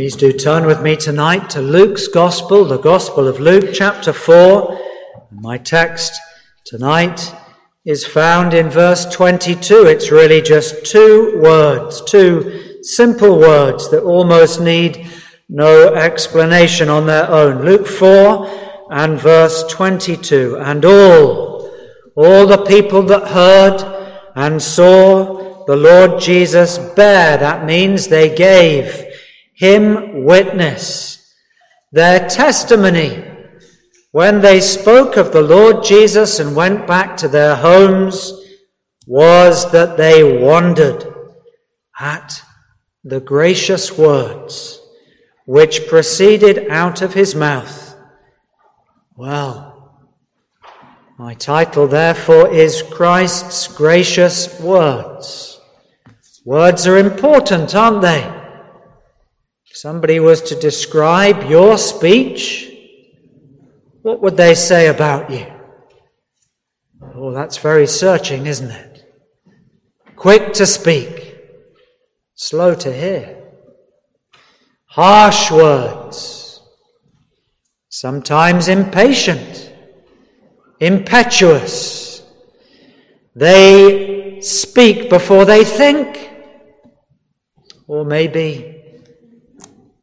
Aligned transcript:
Please 0.00 0.16
do 0.16 0.32
turn 0.32 0.64
with 0.64 0.80
me 0.80 0.96
tonight 0.96 1.50
to 1.50 1.60
Luke's 1.60 2.08
Gospel, 2.08 2.64
the 2.64 2.78
Gospel 2.78 3.28
of 3.28 3.38
Luke, 3.38 3.74
chapter 3.74 4.14
4. 4.14 4.80
My 5.30 5.58
text 5.58 6.18
tonight 6.64 7.34
is 7.84 8.06
found 8.06 8.54
in 8.54 8.70
verse 8.70 9.04
22. 9.04 9.84
It's 9.84 10.10
really 10.10 10.40
just 10.40 10.86
two 10.86 11.38
words, 11.42 12.00
two 12.00 12.78
simple 12.82 13.38
words 13.38 13.90
that 13.90 14.02
almost 14.02 14.62
need 14.62 15.06
no 15.50 15.92
explanation 15.92 16.88
on 16.88 17.04
their 17.04 17.28
own. 17.30 17.62
Luke 17.62 17.86
4 17.86 18.88
and 18.92 19.20
verse 19.20 19.64
22. 19.68 20.56
And 20.60 20.82
all, 20.86 21.70
all 22.16 22.46
the 22.46 22.64
people 22.64 23.02
that 23.02 23.28
heard 23.28 23.82
and 24.34 24.62
saw 24.62 25.66
the 25.66 25.76
Lord 25.76 26.22
Jesus 26.22 26.78
bear, 26.78 27.36
that 27.36 27.66
means 27.66 28.08
they 28.08 28.34
gave 28.34 29.09
him 29.60 30.24
witness. 30.24 31.34
Their 31.92 32.26
testimony 32.30 33.22
when 34.10 34.40
they 34.40 34.58
spoke 34.58 35.18
of 35.18 35.32
the 35.32 35.42
Lord 35.42 35.84
Jesus 35.84 36.40
and 36.40 36.56
went 36.56 36.86
back 36.86 37.18
to 37.18 37.28
their 37.28 37.54
homes 37.56 38.32
was 39.06 39.70
that 39.72 39.98
they 39.98 40.24
wondered 40.42 41.04
at 41.98 42.42
the 43.04 43.20
gracious 43.20 43.98
words 43.98 44.80
which 45.44 45.86
proceeded 45.88 46.70
out 46.70 47.02
of 47.02 47.12
his 47.12 47.34
mouth. 47.34 47.94
Well, 49.14 50.00
my 51.18 51.34
title 51.34 51.86
therefore 51.86 52.48
is 52.48 52.82
Christ's 52.82 53.68
gracious 53.68 54.58
words. 54.58 55.60
Words 56.46 56.86
are 56.86 56.96
important, 56.96 57.74
aren't 57.74 58.00
they? 58.00 58.39
If 59.70 59.76
somebody 59.76 60.18
was 60.18 60.42
to 60.42 60.56
describe 60.56 61.48
your 61.48 61.78
speech, 61.78 62.68
what 64.02 64.20
would 64.20 64.36
they 64.36 64.54
say 64.56 64.88
about 64.88 65.30
you? 65.30 65.46
Oh, 67.14 67.30
that's 67.30 67.56
very 67.56 67.86
searching, 67.86 68.46
isn't 68.46 68.72
it? 68.72 69.04
Quick 70.16 70.54
to 70.54 70.66
speak, 70.66 71.36
slow 72.34 72.74
to 72.74 72.92
hear, 72.92 73.44
harsh 74.86 75.52
words, 75.52 76.60
sometimes 77.88 78.66
impatient, 78.66 79.72
impetuous. 80.80 82.22
They 83.36 84.40
speak 84.40 85.08
before 85.08 85.44
they 85.44 85.62
think, 85.64 86.28
or 87.86 88.04
maybe 88.04 88.79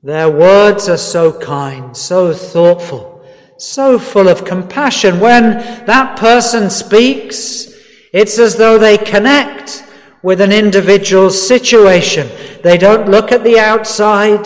their 0.04 0.30
words 0.30 0.88
are 0.88 0.98
so 0.98 1.38
kind, 1.40 1.96
so 1.96 2.34
thoughtful, 2.34 3.26
so 3.58 3.98
full 3.98 4.28
of 4.28 4.46
compassion. 4.46 5.20
When 5.20 5.58
that 5.86 6.18
person 6.18 6.70
speaks, 6.70 7.74
it's 8.14 8.40
as 8.40 8.56
though 8.56 8.78
they 8.78 8.98
connect 8.98 9.84
with 10.22 10.42
an 10.42 10.52
individual's 10.52 11.48
situation. 11.48 12.30
They 12.64 12.78
don't 12.78 13.10
look 13.10 13.32
at 13.32 13.44
the 13.44 13.60
outside, 13.60 14.46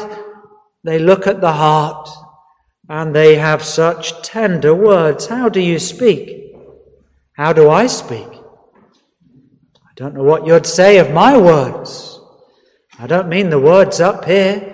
they 0.84 1.00
look 1.00 1.28
at 1.28 1.42
the 1.42 1.52
heart, 1.52 2.10
and 2.90 3.16
they 3.16 3.36
have 3.36 3.64
such 3.64 4.22
tender 4.22 4.74
words. 4.74 5.28
How 5.28 5.50
do 5.50 5.60
you 5.60 5.80
speak? 5.80 6.54
How 7.34 7.54
do 7.54 7.70
I 7.70 7.88
speak? 7.88 8.28
I 8.28 9.94
don't 9.96 10.14
know 10.14 10.24
what 10.24 10.46
you'd 10.46 10.66
say 10.66 10.98
of 10.98 11.12
my 11.12 11.38
words. 11.38 12.20
I 13.00 13.08
don't 13.08 13.30
mean 13.30 13.50
the 13.50 13.60
words 13.60 14.00
up 14.00 14.26
here. 14.26 14.71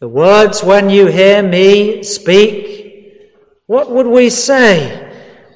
The 0.00 0.08
words 0.08 0.64
when 0.64 0.88
you 0.88 1.08
hear 1.08 1.42
me 1.42 2.02
speak, 2.02 3.36
what 3.66 3.90
would 3.90 4.06
we 4.06 4.30
say? 4.30 5.06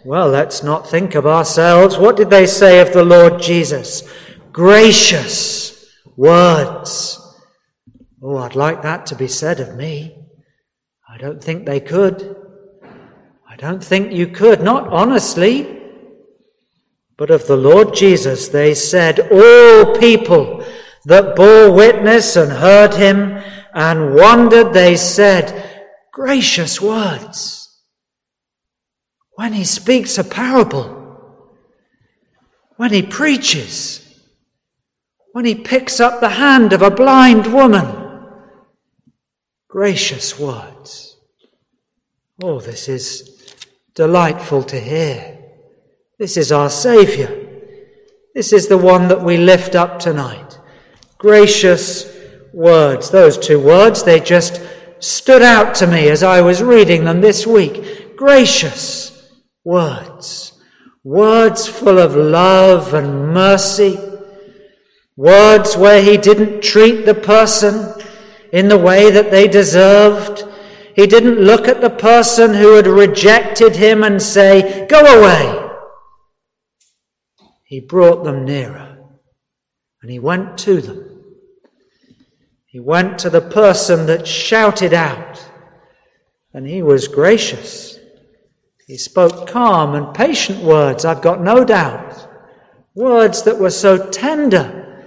Well, 0.04 0.28
let's 0.28 0.62
not 0.62 0.86
think 0.86 1.14
of 1.14 1.26
ourselves. 1.26 1.96
What 1.96 2.16
did 2.16 2.28
they 2.28 2.46
say 2.46 2.80
of 2.80 2.92
the 2.92 3.04
Lord 3.04 3.40
Jesus? 3.40 4.02
Gracious 4.52 5.86
words. 6.14 7.18
Oh, 8.22 8.36
I'd 8.36 8.54
like 8.54 8.82
that 8.82 9.06
to 9.06 9.16
be 9.16 9.28
said 9.28 9.60
of 9.60 9.76
me. 9.76 10.14
I 11.08 11.16
don't 11.16 11.42
think 11.42 11.64
they 11.64 11.80
could. 11.80 12.36
I 13.48 13.56
don't 13.56 13.82
think 13.82 14.12
you 14.12 14.26
could, 14.26 14.60
not 14.60 14.88
honestly. 14.88 15.80
But 17.16 17.30
of 17.30 17.46
the 17.46 17.56
Lord 17.56 17.94
Jesus, 17.94 18.48
they 18.48 18.74
said, 18.74 19.20
All 19.20 19.96
people 19.98 20.62
that 21.06 21.34
bore 21.34 21.72
witness 21.72 22.36
and 22.36 22.52
heard 22.52 22.92
him 22.94 23.42
and 23.74 24.14
wondered, 24.14 24.72
they 24.72 24.96
said, 24.96 25.84
gracious 26.12 26.80
words. 26.80 27.82
When 29.32 29.52
he 29.52 29.64
speaks 29.64 30.16
a 30.16 30.24
parable, 30.24 31.02
when 32.76 32.92
he 32.92 33.02
preaches, 33.02 34.00
when 35.32 35.44
he 35.44 35.56
picks 35.56 35.98
up 35.98 36.20
the 36.20 36.28
hand 36.28 36.72
of 36.72 36.82
a 36.82 36.90
blind 36.90 37.52
woman, 37.52 38.22
gracious 39.68 40.38
words. 40.38 41.16
Oh, 42.40 42.60
this 42.60 42.88
is 42.88 43.56
delightful 43.96 44.62
to 44.64 44.78
hear. 44.78 45.38
This 46.16 46.36
is 46.36 46.52
our 46.52 46.70
Saviour. 46.70 47.28
This 48.36 48.52
is 48.52 48.68
the 48.68 48.78
one 48.78 49.08
that 49.08 49.22
we 49.22 49.36
lift 49.36 49.74
up 49.74 49.98
tonight. 49.98 50.58
Gracious 51.18 52.13
words. 52.54 53.10
Those 53.10 53.36
two 53.36 53.60
words, 53.60 54.02
they 54.02 54.20
just 54.20 54.60
stood 55.00 55.42
out 55.42 55.74
to 55.76 55.86
me 55.86 56.08
as 56.08 56.22
I 56.22 56.40
was 56.40 56.62
reading 56.62 57.04
them 57.04 57.20
this 57.20 57.46
week. 57.46 58.16
Gracious 58.16 59.32
words. 59.64 60.52
Words 61.02 61.66
full 61.66 61.98
of 61.98 62.14
love 62.14 62.94
and 62.94 63.34
mercy. 63.34 63.98
Words 65.16 65.76
where 65.76 66.02
he 66.02 66.16
didn't 66.16 66.62
treat 66.62 67.04
the 67.04 67.14
person 67.14 68.02
in 68.52 68.68
the 68.68 68.78
way 68.78 69.10
that 69.10 69.30
they 69.30 69.46
deserved. 69.48 70.44
He 70.96 71.06
didn't 71.06 71.40
look 71.40 71.68
at 71.68 71.80
the 71.80 71.90
person 71.90 72.54
who 72.54 72.74
had 72.74 72.86
rejected 72.86 73.76
him 73.76 74.02
and 74.02 74.22
say, 74.22 74.86
Go 74.88 75.00
away. 75.00 75.60
He 77.64 77.80
brought 77.80 78.24
them 78.24 78.44
nearer 78.44 78.98
and 80.00 80.10
he 80.10 80.18
went 80.18 80.56
to 80.58 80.80
them 80.80 81.13
he 82.74 82.80
went 82.80 83.20
to 83.20 83.30
the 83.30 83.40
person 83.40 84.06
that 84.06 84.26
shouted 84.26 84.92
out, 84.92 85.48
and 86.52 86.66
he 86.66 86.82
was 86.82 87.06
gracious. 87.06 88.00
He 88.88 88.98
spoke 88.98 89.46
calm 89.46 89.94
and 89.94 90.12
patient 90.12 90.60
words, 90.60 91.04
I've 91.04 91.22
got 91.22 91.40
no 91.40 91.64
doubt. 91.64 92.28
Words 92.96 93.44
that 93.44 93.60
were 93.60 93.70
so 93.70 94.10
tender, 94.10 95.06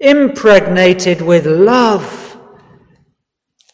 impregnated 0.00 1.20
with 1.20 1.44
love 1.44 2.38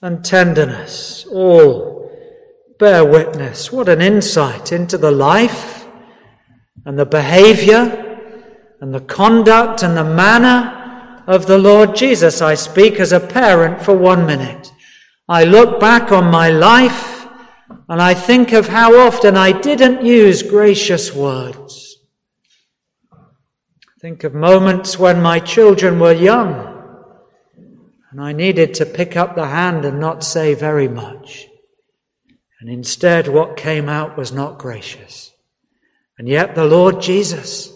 and 0.03 0.25
tenderness. 0.25 1.25
All 1.31 2.11
bear 2.81 3.05
witness. 3.05 3.71
What 3.71 3.89
an 3.89 4.03
insight 4.03 4.73
into 4.73 4.99
the 4.99 5.13
life 5.13 5.87
and 6.85 6.99
the 6.99 7.07
behavior 7.07 8.35
and 8.81 8.93
the 8.93 9.03
conduct 9.03 9.85
and 9.85 9.97
the 9.97 10.03
manner 10.03 10.78
of 11.29 11.47
the 11.47 11.59
Lord 11.59 11.95
Jesus. 11.95 12.41
I 12.41 12.55
speak 12.55 12.95
as 12.99 13.13
a 13.13 13.21
parent 13.21 13.83
for 13.83 13.93
one 13.93 14.27
minute. 14.27 14.73
I 15.29 15.45
look 15.45 15.79
back 15.79 16.11
on 16.11 16.33
my 16.33 16.49
life 16.49 17.27
and 17.87 18.01
I 18.01 18.15
think 18.15 18.53
of 18.53 18.69
how 18.69 18.99
often 18.99 19.37
I 19.37 19.53
didn't 19.53 20.05
use 20.05 20.43
gracious 20.43 21.15
words. 21.15 21.99
Think 24.01 24.25
of 24.25 24.33
moments 24.33 24.99
when 24.99 25.21
my 25.21 25.39
children 25.39 26.01
were 26.01 26.13
young 26.13 26.75
and 28.11 28.23
I 28.23 28.33
needed 28.33 28.73
to 28.75 28.87
pick 28.87 29.15
up 29.15 29.35
the 29.35 29.49
hand 29.49 29.85
and 29.85 30.01
not 30.01 30.25
say 30.25 30.55
very 30.55 30.89
much. 30.89 31.47
And 32.61 32.71
instead, 32.71 33.29
what 33.29 33.59
came 33.59 33.89
out 33.89 34.17
was 34.17 34.33
not 34.33 34.59
gracious. 34.59 35.31
And 36.19 36.27
yet, 36.27 36.55
the 36.55 36.65
Lord 36.65 37.03
Jesus, 37.03 37.71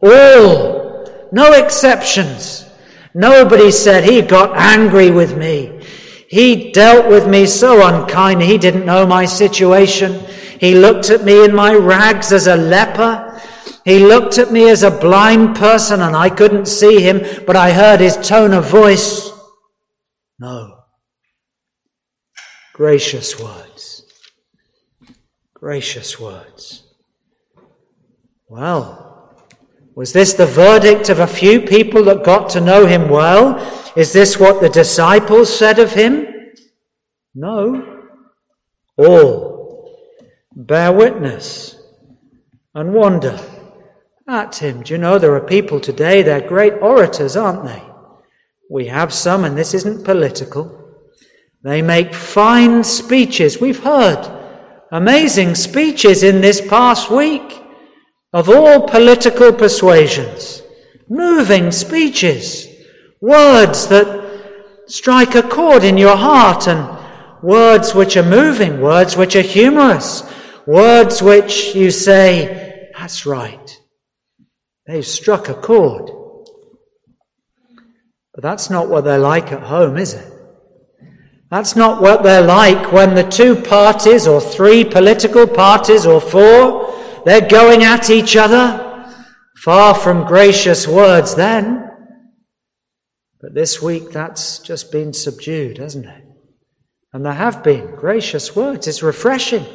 all 0.00 0.90
no 1.32 1.52
exceptions. 1.52 2.66
Nobody 3.14 3.70
said 3.70 4.04
he 4.04 4.22
got 4.22 4.56
angry 4.56 5.10
with 5.10 5.36
me. 5.36 5.80
He 6.28 6.70
dealt 6.70 7.08
with 7.08 7.26
me 7.26 7.46
so 7.46 7.84
unkindly. 7.86 8.46
He 8.46 8.58
didn't 8.58 8.86
know 8.86 9.04
my 9.04 9.24
situation. 9.24 10.20
He 10.60 10.74
looked 10.74 11.10
at 11.10 11.24
me 11.24 11.44
in 11.44 11.54
my 11.54 11.74
rags 11.74 12.32
as 12.32 12.46
a 12.46 12.54
leper. 12.54 13.40
He 13.84 13.98
looked 13.98 14.38
at 14.38 14.52
me 14.52 14.68
as 14.70 14.82
a 14.82 14.90
blind 14.90 15.56
person 15.56 16.02
and 16.02 16.14
I 16.14 16.30
couldn't 16.30 16.66
see 16.66 17.00
him, 17.00 17.22
but 17.46 17.56
I 17.56 17.72
heard 17.72 17.98
his 17.98 18.16
tone 18.16 18.52
of 18.52 18.70
voice. 18.70 19.30
No. 20.38 20.84
Gracious 22.74 23.40
words. 23.40 24.04
Gracious 25.54 26.20
words. 26.20 26.84
Well, 28.48 29.09
Was 30.00 30.14
this 30.14 30.32
the 30.32 30.46
verdict 30.46 31.10
of 31.10 31.18
a 31.18 31.26
few 31.26 31.60
people 31.60 32.02
that 32.04 32.24
got 32.24 32.48
to 32.52 32.60
know 32.62 32.86
him 32.86 33.10
well? 33.10 33.58
Is 33.94 34.14
this 34.14 34.38
what 34.38 34.62
the 34.62 34.70
disciples 34.70 35.54
said 35.54 35.78
of 35.78 35.92
him? 35.92 36.26
No. 37.34 38.06
All 38.96 39.92
bear 40.56 40.90
witness 40.90 41.78
and 42.74 42.94
wonder 42.94 43.38
at 44.26 44.56
him. 44.56 44.82
Do 44.82 44.94
you 44.94 44.98
know 44.98 45.18
there 45.18 45.34
are 45.34 45.46
people 45.46 45.78
today, 45.78 46.22
they're 46.22 46.48
great 46.48 46.80
orators, 46.80 47.36
aren't 47.36 47.66
they? 47.66 47.82
We 48.70 48.86
have 48.86 49.12
some, 49.12 49.44
and 49.44 49.54
this 49.54 49.74
isn't 49.74 50.06
political. 50.06 50.94
They 51.62 51.82
make 51.82 52.14
fine 52.14 52.84
speeches. 52.84 53.60
We've 53.60 53.84
heard 53.84 54.26
amazing 54.92 55.56
speeches 55.56 56.22
in 56.22 56.40
this 56.40 56.66
past 56.66 57.10
week 57.10 57.59
of 58.32 58.48
all 58.48 58.88
political 58.88 59.52
persuasions. 59.52 60.62
Moving 61.08 61.72
speeches. 61.72 62.68
Words 63.20 63.88
that 63.88 64.84
strike 64.86 65.34
a 65.34 65.42
chord 65.42 65.84
in 65.84 65.98
your 65.98 66.16
heart 66.16 66.68
and 66.68 66.98
words 67.42 67.94
which 67.94 68.16
are 68.16 68.22
moving, 68.22 68.80
words 68.80 69.16
which 69.16 69.36
are 69.36 69.40
humorous, 69.40 70.22
words 70.66 71.22
which 71.22 71.74
you 71.74 71.90
say, 71.90 72.90
that's 72.96 73.26
right. 73.26 73.80
They've 74.86 75.06
struck 75.06 75.48
a 75.48 75.54
chord. 75.54 76.10
But 78.34 78.42
that's 78.42 78.70
not 78.70 78.88
what 78.88 79.04
they're 79.04 79.18
like 79.18 79.52
at 79.52 79.62
home, 79.62 79.96
is 79.96 80.14
it? 80.14 80.32
That's 81.50 81.74
not 81.74 82.00
what 82.00 82.22
they're 82.22 82.42
like 82.42 82.92
when 82.92 83.14
the 83.14 83.24
two 83.24 83.56
parties 83.56 84.26
or 84.28 84.40
three 84.40 84.84
political 84.84 85.48
parties 85.48 86.06
or 86.06 86.20
four, 86.20 86.79
they're 87.24 87.48
going 87.48 87.84
at 87.84 88.10
each 88.10 88.36
other. 88.36 88.86
Far 89.56 89.94
from 89.94 90.26
gracious 90.26 90.88
words 90.88 91.34
then. 91.34 91.86
But 93.40 93.54
this 93.54 93.82
week 93.82 94.10
that's 94.10 94.58
just 94.58 94.90
been 94.92 95.12
subdued, 95.12 95.78
hasn't 95.78 96.06
it? 96.06 96.24
And 97.12 97.24
there 97.24 97.32
have 97.32 97.62
been 97.62 97.94
gracious 97.94 98.54
words. 98.54 98.86
It's 98.86 99.02
refreshing. 99.02 99.66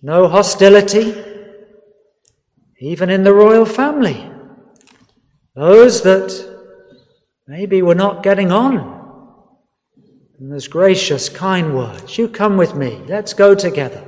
No 0.00 0.28
hostility, 0.28 1.14
even 2.80 3.10
in 3.10 3.24
the 3.24 3.34
royal 3.34 3.66
family. 3.66 4.30
Those 5.54 6.02
that 6.02 6.56
maybe 7.46 7.82
were 7.82 7.96
not 7.96 8.22
getting 8.22 8.52
on 8.52 8.98
and 10.38 10.52
there's 10.52 10.68
gracious, 10.68 11.28
kind 11.28 11.74
words. 11.74 12.16
You 12.16 12.28
come 12.28 12.56
with 12.56 12.74
me. 12.74 13.02
Let's 13.08 13.32
go 13.32 13.56
together. 13.56 14.04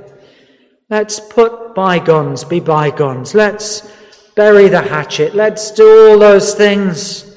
Let's 0.91 1.21
put 1.21 1.73
bygones 1.73 2.43
be 2.43 2.59
bygones. 2.59 3.33
Let's 3.33 3.89
bury 4.35 4.67
the 4.67 4.81
hatchet. 4.81 5.33
Let's 5.33 5.71
do 5.71 6.09
all 6.09 6.19
those 6.19 6.53
things 6.53 7.33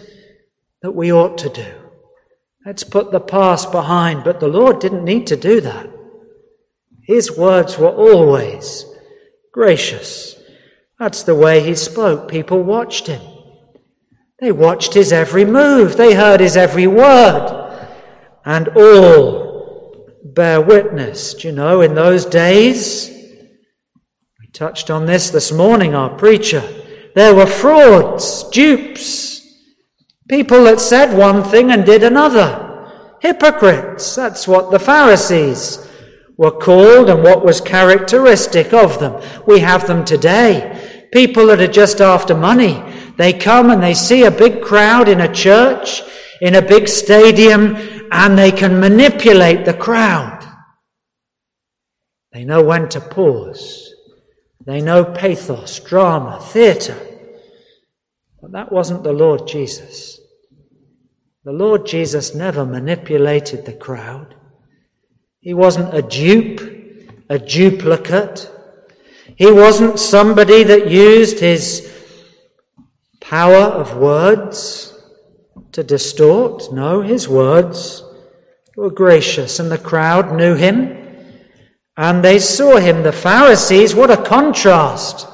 that 0.82 0.90
we 0.90 1.12
ought 1.12 1.38
to 1.38 1.48
do. 1.48 1.74
Let's 2.66 2.82
put 2.82 3.12
the 3.12 3.20
past 3.20 3.70
behind. 3.70 4.24
But 4.24 4.40
the 4.40 4.48
Lord 4.48 4.80
didn't 4.80 5.04
need 5.04 5.28
to 5.28 5.36
do 5.36 5.60
that. 5.60 5.88
His 7.04 7.36
words 7.38 7.78
were 7.78 7.94
always 7.94 8.86
gracious. 9.52 10.34
That's 10.98 11.22
the 11.22 11.36
way 11.36 11.62
he 11.62 11.76
spoke. 11.76 12.28
People 12.28 12.60
watched 12.64 13.06
him. 13.06 13.22
They 14.40 14.50
watched 14.50 14.94
his 14.94 15.12
every 15.12 15.44
move. 15.44 15.96
They 15.96 16.14
heard 16.14 16.40
his 16.40 16.56
every 16.56 16.88
word 16.88 17.86
and 18.44 18.66
all 18.76 20.10
bear 20.24 20.60
witness. 20.60 21.34
Do 21.34 21.48
you 21.48 21.54
know, 21.54 21.82
in 21.82 21.94
those 21.94 22.24
days, 22.24 23.13
touched 24.54 24.88
on 24.88 25.04
this 25.04 25.30
this 25.30 25.50
morning, 25.50 25.96
our 25.96 26.16
preacher, 26.16 26.62
there 27.16 27.34
were 27.34 27.46
frauds, 27.46 28.48
dupes, 28.50 29.42
people 30.28 30.62
that 30.64 30.80
said 30.80 31.18
one 31.18 31.42
thing 31.42 31.72
and 31.72 31.84
did 31.84 32.04
another. 32.04 32.60
Hypocrites, 33.20 34.14
that's 34.14 34.46
what 34.46 34.70
the 34.70 34.78
Pharisees 34.78 35.90
were 36.36 36.52
called 36.52 37.10
and 37.10 37.24
what 37.24 37.44
was 37.44 37.60
characteristic 37.60 38.72
of 38.72 39.00
them. 39.00 39.20
We 39.44 39.58
have 39.58 39.88
them 39.88 40.04
today. 40.04 41.08
People 41.12 41.46
that 41.46 41.60
are 41.60 41.66
just 41.66 42.00
after 42.00 42.36
money. 42.36 42.80
They 43.18 43.32
come 43.32 43.70
and 43.70 43.82
they 43.82 43.94
see 43.94 44.22
a 44.22 44.30
big 44.30 44.62
crowd 44.62 45.08
in 45.08 45.20
a 45.20 45.32
church, 45.32 46.02
in 46.40 46.54
a 46.54 46.62
big 46.62 46.86
stadium, 46.86 47.74
and 48.12 48.38
they 48.38 48.52
can 48.52 48.78
manipulate 48.78 49.64
the 49.64 49.74
crowd. 49.74 50.46
They 52.32 52.44
know 52.44 52.62
when 52.62 52.88
to 52.90 53.00
pause. 53.00 53.83
They 54.66 54.80
know 54.80 55.04
pathos, 55.04 55.78
drama, 55.80 56.40
theatre. 56.40 56.98
But 58.40 58.52
that 58.52 58.72
wasn't 58.72 59.04
the 59.04 59.12
Lord 59.12 59.46
Jesus. 59.46 60.20
The 61.44 61.52
Lord 61.52 61.86
Jesus 61.86 62.34
never 62.34 62.64
manipulated 62.64 63.66
the 63.66 63.74
crowd. 63.74 64.34
He 65.40 65.52
wasn't 65.52 65.94
a 65.94 66.00
dupe, 66.00 66.60
a 67.28 67.38
duplicate. 67.38 68.50
He 69.36 69.50
wasn't 69.50 69.98
somebody 69.98 70.62
that 70.64 70.90
used 70.90 71.40
his 71.40 71.92
power 73.20 73.64
of 73.64 73.96
words 73.96 74.94
to 75.72 75.82
distort. 75.82 76.72
No, 76.72 77.02
his 77.02 77.28
words 77.28 78.02
were 78.76 78.90
gracious, 78.90 79.60
and 79.60 79.70
the 79.70 79.78
crowd 79.78 80.34
knew 80.34 80.54
him, 80.54 81.03
and 81.96 82.24
they 82.24 82.38
saw 82.38 82.76
him. 82.76 83.02
The 83.02 83.12
Pharisees, 83.12 83.94
what 83.94 84.10
a 84.10 84.16
contrast! 84.16 85.26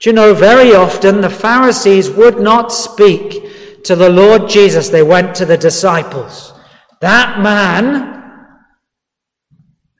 Do 0.00 0.08
you 0.08 0.14
know, 0.14 0.32
very 0.32 0.74
often 0.74 1.20
the 1.20 1.28
Pharisees 1.28 2.08
would 2.10 2.40
not 2.40 2.72
speak 2.72 3.84
to 3.84 3.96
the 3.96 4.08
Lord 4.10 4.48
Jesus, 4.48 4.88
they 4.88 5.02
went 5.02 5.34
to 5.36 5.44
the 5.44 5.56
disciples. 5.56 6.52
That 7.00 7.40
man, 7.40 8.56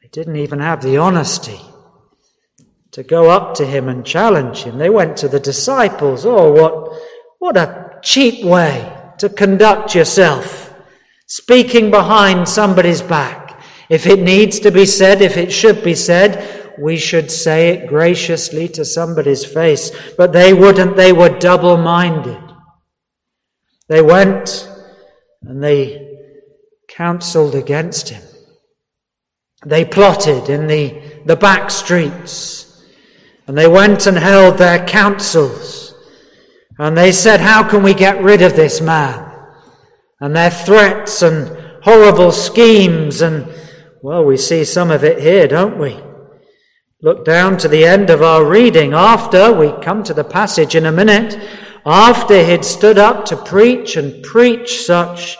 they 0.02 0.08
didn't 0.08 0.36
even 0.36 0.60
have 0.60 0.82
the 0.82 0.98
honesty 0.98 1.60
to 2.92 3.02
go 3.02 3.30
up 3.30 3.54
to 3.54 3.66
him 3.66 3.88
and 3.88 4.04
challenge 4.04 4.64
him. 4.64 4.78
They 4.78 4.90
went 4.90 5.16
to 5.18 5.28
the 5.28 5.40
disciples. 5.40 6.26
Oh, 6.26 6.52
what, 6.52 7.00
what 7.38 7.56
a 7.56 7.98
cheap 8.02 8.44
way 8.44 8.92
to 9.18 9.28
conduct 9.28 9.94
yourself 9.94 10.74
speaking 11.26 11.90
behind 11.90 12.48
somebody's 12.48 13.02
back. 13.02 13.39
If 13.90 14.06
it 14.06 14.20
needs 14.20 14.58
to 14.60 14.70
be 14.70 14.86
said, 14.86 15.20
if 15.20 15.36
it 15.36 15.52
should 15.52 15.84
be 15.84 15.94
said, 15.94 16.74
we 16.78 16.96
should 16.96 17.30
say 17.30 17.68
it 17.68 17.88
graciously 17.88 18.68
to 18.68 18.84
somebody's 18.84 19.44
face. 19.44 19.90
But 20.16 20.32
they 20.32 20.54
wouldn't, 20.54 20.96
they 20.96 21.12
were 21.12 21.38
double 21.38 21.76
minded. 21.76 22.40
They 23.88 24.00
went 24.00 24.66
and 25.42 25.62
they 25.62 26.16
counseled 26.88 27.54
against 27.54 28.08
him. 28.08 28.22
They 29.66 29.84
plotted 29.84 30.48
in 30.48 30.66
the, 30.68 31.02
the 31.26 31.36
back 31.36 31.70
streets 31.70 32.82
and 33.46 33.58
they 33.58 33.68
went 33.68 34.06
and 34.06 34.16
held 34.16 34.56
their 34.56 34.86
councils 34.86 35.94
and 36.78 36.96
they 36.96 37.12
said, 37.12 37.40
How 37.40 37.68
can 37.68 37.82
we 37.82 37.92
get 37.92 38.22
rid 38.22 38.40
of 38.40 38.56
this 38.56 38.80
man? 38.80 39.30
and 40.20 40.36
their 40.36 40.50
threats 40.50 41.22
and 41.22 41.48
horrible 41.82 42.30
schemes. 42.30 43.22
And, 43.22 43.46
well, 44.02 44.24
we 44.24 44.36
see 44.36 44.64
some 44.64 44.90
of 44.90 45.04
it 45.04 45.20
here, 45.20 45.46
don't 45.46 45.78
we? 45.78 46.00
Look 47.02 47.24
down 47.24 47.56
to 47.58 47.68
the 47.68 47.84
end 47.84 48.10
of 48.10 48.22
our 48.22 48.44
reading. 48.44 48.92
After, 48.92 49.52
we 49.52 49.72
come 49.82 50.02
to 50.04 50.14
the 50.14 50.24
passage 50.24 50.74
in 50.74 50.86
a 50.86 50.92
minute, 50.92 51.38
after 51.84 52.44
he'd 52.44 52.64
stood 52.64 52.98
up 52.98 53.24
to 53.26 53.36
preach 53.36 53.96
and 53.96 54.22
preach 54.22 54.82
such 54.82 55.38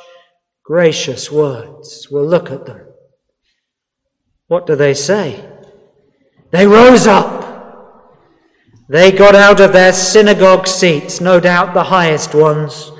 gracious 0.65 1.31
words. 1.31 2.09
We'll 2.11 2.27
look 2.27 2.51
at 2.51 2.67
them. 2.67 2.87
What 4.49 4.67
do 4.67 4.75
they 4.75 4.95
say? 4.95 5.45
They 6.51 6.67
rose 6.67 7.07
up. 7.07 7.41
They 8.89 9.13
got 9.13 9.35
out 9.35 9.61
of 9.61 9.73
their 9.73 9.93
synagogue 9.93 10.67
seats, 10.67 11.21
no 11.21 11.39
doubt 11.39 11.75
the 11.75 11.85
highest 11.85 12.35
ones, 12.35 12.91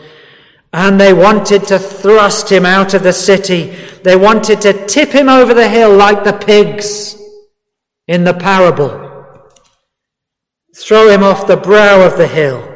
and 0.73 1.01
they 1.01 1.13
wanted 1.13 1.67
to 1.67 1.79
thrust 1.79 2.51
him 2.51 2.65
out 2.65 2.95
of 2.95 3.03
the 3.03 3.13
city. 3.13 3.75
They 4.03 4.17
wanted 4.17 4.61
to 4.63 4.87
tip 4.87 5.11
him 5.11 5.29
over 5.29 5.53
the 5.53 5.69
hill 5.69 5.95
like 5.97 6.23
the 6.23 6.33
pigs 6.33 7.17
in 8.07 8.25
the 8.25 8.35
parable. 8.35 9.09
Throw 10.77 11.09
him 11.09 11.23
off 11.23 11.47
the 11.47 11.57
brow 11.57 12.07
of 12.07 12.17
the 12.17 12.29
hill. 12.29 12.67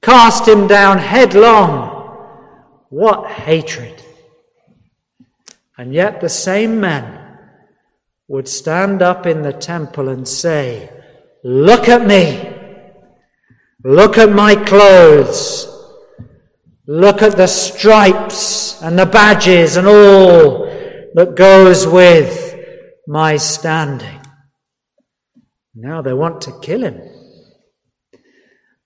Cast 0.00 0.48
him 0.48 0.66
down 0.66 0.98
headlong. 0.98 1.90
What 2.88 3.30
hatred! 3.30 4.02
And 5.76 5.92
yet 5.92 6.20
the 6.20 6.28
same 6.28 6.80
men 6.80 7.20
would 8.28 8.48
stand 8.48 9.02
up 9.02 9.26
in 9.26 9.42
the 9.42 9.52
temple 9.52 10.08
and 10.08 10.26
say, 10.26 10.90
Look 11.42 11.88
at 11.88 12.06
me! 12.06 12.52
Look 13.82 14.16
at 14.16 14.30
my 14.30 14.56
clothes! 14.56 15.73
Look 16.86 17.22
at 17.22 17.36
the 17.36 17.46
stripes 17.46 18.82
and 18.82 18.98
the 18.98 19.06
badges 19.06 19.76
and 19.76 19.86
all 19.86 20.66
that 21.14 21.34
goes 21.34 21.86
with 21.86 22.58
my 23.06 23.36
standing. 23.36 24.20
Now 25.74 26.02
they 26.02 26.12
want 26.12 26.42
to 26.42 26.58
kill 26.60 26.84
him. 26.84 27.00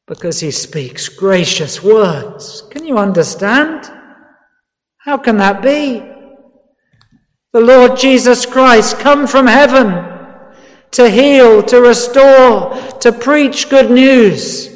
because 0.08 0.40
he 0.40 0.50
speaks 0.50 1.08
gracious 1.08 1.82
words. 1.82 2.62
Can 2.70 2.86
you 2.86 2.98
understand? 2.98 3.90
How 4.98 5.18
can 5.18 5.36
that 5.36 5.62
be? 5.62 6.02
The 7.52 7.60
Lord 7.60 7.98
Jesus 7.98 8.46
Christ 8.46 8.98
come 8.98 9.26
from 9.26 9.46
heaven 9.46 10.04
to 10.92 11.10
heal, 11.10 11.62
to 11.64 11.80
restore, 11.80 12.74
to 13.00 13.12
preach 13.12 13.68
good 13.68 13.90
news. 13.90 14.68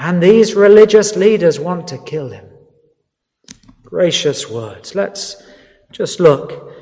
And 0.00 0.22
these 0.22 0.54
religious 0.54 1.14
leaders 1.14 1.60
want 1.60 1.86
to 1.88 1.98
kill 1.98 2.30
him. 2.30 2.46
Gracious 3.84 4.48
words. 4.48 4.94
Let's 4.94 5.42
just 5.92 6.20
look 6.20 6.72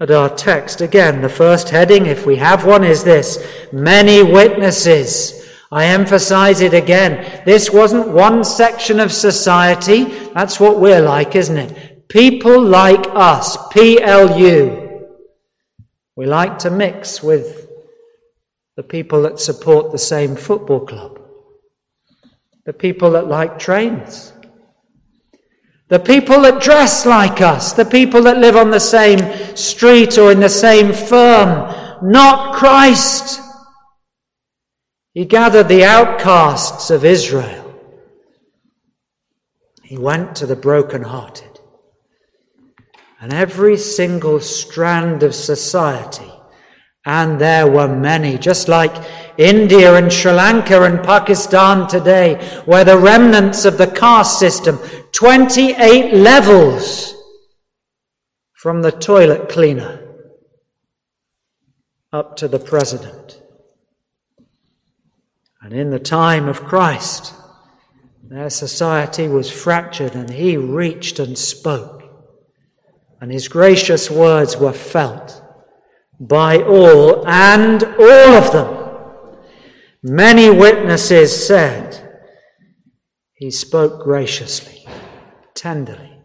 at 0.00 0.10
our 0.10 0.28
text 0.28 0.80
again. 0.80 1.22
The 1.22 1.28
first 1.28 1.68
heading, 1.68 2.06
if 2.06 2.26
we 2.26 2.36
have 2.36 2.66
one, 2.66 2.82
is 2.82 3.04
this 3.04 3.46
Many 3.72 4.24
witnesses. 4.24 5.48
I 5.70 5.86
emphasize 5.86 6.60
it 6.60 6.74
again. 6.74 7.42
This 7.44 7.70
wasn't 7.70 8.08
one 8.08 8.42
section 8.42 8.98
of 8.98 9.12
society. 9.12 10.04
That's 10.34 10.58
what 10.58 10.80
we're 10.80 11.00
like, 11.00 11.36
isn't 11.36 11.56
it? 11.56 12.08
People 12.08 12.60
like 12.60 13.04
us, 13.10 13.56
PLU. 13.68 15.04
We 16.16 16.26
like 16.26 16.58
to 16.60 16.70
mix 16.70 17.22
with 17.22 17.68
the 18.76 18.82
people 18.82 19.22
that 19.22 19.38
support 19.38 19.92
the 19.92 19.98
same 19.98 20.34
football 20.34 20.86
club, 20.86 21.20
the 22.66 22.72
people 22.72 23.12
that 23.12 23.28
like 23.28 23.58
trains, 23.58 24.32
the 25.88 26.00
people 26.00 26.42
that 26.42 26.60
dress 26.60 27.06
like 27.06 27.40
us, 27.40 27.72
the 27.72 27.84
people 27.84 28.22
that 28.24 28.38
live 28.38 28.56
on 28.56 28.70
the 28.70 28.80
same 28.80 29.56
street 29.56 30.18
or 30.18 30.32
in 30.32 30.40
the 30.40 30.48
same 30.48 30.92
firm, 30.92 32.02
not 32.02 32.56
Christ. 32.56 33.40
He 35.14 35.24
gathered 35.24 35.68
the 35.68 35.84
outcasts 35.84 36.90
of 36.90 37.04
Israel. 37.04 37.62
He 39.84 39.96
went 39.96 40.34
to 40.36 40.46
the 40.46 40.56
brokenhearted. 40.56 41.60
And 43.20 43.32
every 43.32 43.76
single 43.76 44.40
strand 44.40 45.22
of 45.22 45.34
society, 45.34 46.30
and 47.06 47.40
there 47.40 47.68
were 47.68 47.86
many, 47.86 48.36
just 48.36 48.66
like 48.68 48.92
India 49.38 49.94
and 49.94 50.12
Sri 50.12 50.32
Lanka 50.32 50.82
and 50.82 51.02
Pakistan 51.04 51.86
today, 51.86 52.34
where 52.64 52.84
the 52.84 52.98
remnants 52.98 53.64
of 53.64 53.78
the 53.78 53.86
caste 53.86 54.40
system, 54.40 54.78
28 55.12 56.14
levels 56.14 57.14
from 58.54 58.82
the 58.82 58.90
toilet 58.90 59.48
cleaner 59.48 60.02
up 62.12 62.36
to 62.38 62.48
the 62.48 62.58
president. 62.58 63.40
And 65.62 65.72
in 65.72 65.90
the 65.90 66.00
time 66.00 66.48
of 66.48 66.64
Christ, 66.64 67.34
their 68.24 68.50
society 68.50 69.28
was 69.28 69.48
fractured 69.48 70.16
and 70.16 70.28
he 70.28 70.56
reached 70.56 71.20
and 71.20 71.38
spoke. 71.38 72.02
And 73.20 73.30
his 73.30 73.46
gracious 73.46 74.10
words 74.10 74.56
were 74.56 74.72
felt 74.72 75.45
by 76.20 76.62
all 76.62 77.26
and 77.26 77.82
all 77.84 78.34
of 78.34 78.52
them. 78.52 78.76
Many 80.02 80.50
witnesses 80.50 81.46
said, 81.46 82.22
He 83.34 83.50
spoke 83.50 84.04
graciously, 84.04 84.86
tenderly, 85.54 86.22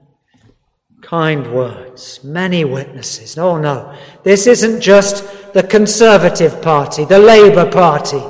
kind 1.01 1.51
words, 1.53 2.23
many 2.23 2.63
witnesses. 2.63 3.37
Oh 3.37 3.57
no, 3.57 3.97
this 4.23 4.47
isn't 4.47 4.81
just 4.81 5.53
the 5.53 5.63
Conservative 5.63 6.61
Party, 6.61 7.05
the 7.05 7.19
Labour 7.19 7.69
Party. 7.69 8.21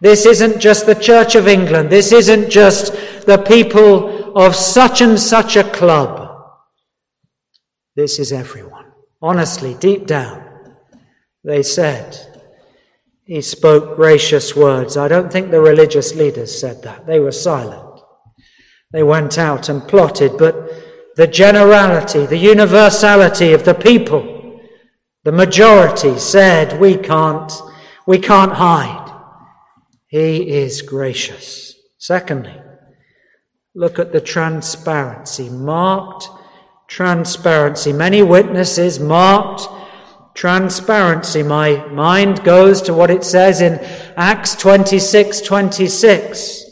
This 0.00 0.24
isn't 0.26 0.60
just 0.60 0.86
the 0.86 0.94
Church 0.94 1.34
of 1.34 1.48
England. 1.48 1.90
This 1.90 2.12
isn't 2.12 2.50
just 2.50 2.92
the 3.26 3.38
people 3.46 4.36
of 4.36 4.54
such 4.54 5.00
and 5.00 5.18
such 5.18 5.56
a 5.56 5.64
club. 5.64 6.20
This 7.96 8.18
is 8.18 8.32
everyone. 8.32 8.86
Honestly, 9.20 9.74
deep 9.74 10.06
down, 10.06 10.49
they 11.44 11.62
said, 11.62 12.18
He 13.24 13.40
spoke 13.40 13.96
gracious 13.96 14.54
words. 14.54 14.96
I 14.96 15.08
don't 15.08 15.32
think 15.32 15.50
the 15.50 15.60
religious 15.60 16.14
leaders 16.14 16.58
said 16.58 16.82
that. 16.82 17.06
They 17.06 17.20
were 17.20 17.32
silent. 17.32 18.00
They 18.92 19.02
went 19.02 19.38
out 19.38 19.68
and 19.68 19.86
plotted, 19.86 20.36
but 20.36 21.16
the 21.16 21.26
generality, 21.26 22.26
the 22.26 22.36
universality 22.36 23.52
of 23.52 23.64
the 23.64 23.74
people, 23.74 24.60
the 25.24 25.32
majority 25.32 26.18
said, 26.18 26.80
We 26.80 26.96
can't, 26.96 27.52
we 28.06 28.18
can't 28.18 28.52
hide. 28.52 29.06
He 30.08 30.50
is 30.50 30.82
gracious. 30.82 31.74
Secondly, 31.98 32.60
look 33.74 33.98
at 33.98 34.12
the 34.12 34.20
transparency, 34.20 35.48
marked 35.48 36.28
transparency. 36.88 37.92
Many 37.92 38.22
witnesses, 38.22 38.98
marked 38.98 39.68
transparency. 40.40 41.42
My 41.42 41.86
mind 41.88 42.42
goes 42.44 42.80
to 42.82 42.94
what 42.94 43.10
it 43.10 43.24
says 43.24 43.60
in 43.60 43.74
Acts 44.16 44.54
26 44.54 45.42
26. 45.42 46.64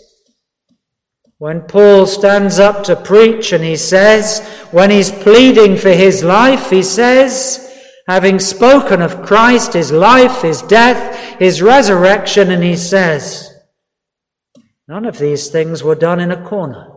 When 1.36 1.60
Paul 1.60 2.06
stands 2.06 2.58
up 2.58 2.82
to 2.84 2.96
preach 2.96 3.52
and 3.52 3.62
he 3.62 3.76
says, 3.76 4.40
when 4.70 4.90
he's 4.90 5.10
pleading 5.10 5.76
for 5.76 5.90
his 5.90 6.24
life, 6.24 6.70
he 6.70 6.82
says, 6.82 7.70
having 8.08 8.38
spoken 8.38 9.02
of 9.02 9.22
Christ, 9.22 9.74
his 9.74 9.92
life, 9.92 10.40
his 10.40 10.62
death, 10.62 11.38
his 11.38 11.60
resurrection, 11.60 12.50
and 12.50 12.64
he 12.64 12.74
says, 12.74 13.54
None 14.88 15.04
of 15.04 15.18
these 15.18 15.48
things 15.48 15.84
were 15.84 15.94
done 15.94 16.20
in 16.20 16.30
a 16.30 16.42
corner. 16.42 16.90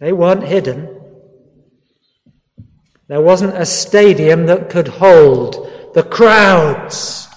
They 0.00 0.14
weren't 0.14 0.44
hidden. 0.44 1.01
There 3.12 3.20
wasn't 3.20 3.58
a 3.58 3.66
stadium 3.66 4.46
that 4.46 4.70
could 4.70 4.88
hold 4.88 5.70
the 5.92 6.02
crowds. 6.02 7.28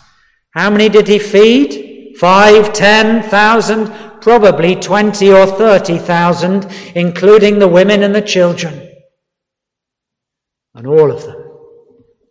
How 0.51 0.69
many 0.69 0.87
did 0.87 1.05
he 1.05 1.19
feed? 1.19 2.15
Five, 2.15 2.71
ten 2.71 3.21
thousand, 3.21 3.87
probably 4.21 4.77
twenty 4.77 5.33
or 5.33 5.45
thirty 5.45 5.97
thousand, 5.97 6.65
including 6.95 7.59
the 7.59 7.67
women 7.67 8.03
and 8.03 8.15
the 8.15 8.21
children. 8.21 8.89
And 10.73 10.87
all 10.87 11.11
of 11.11 11.23
them 11.23 11.43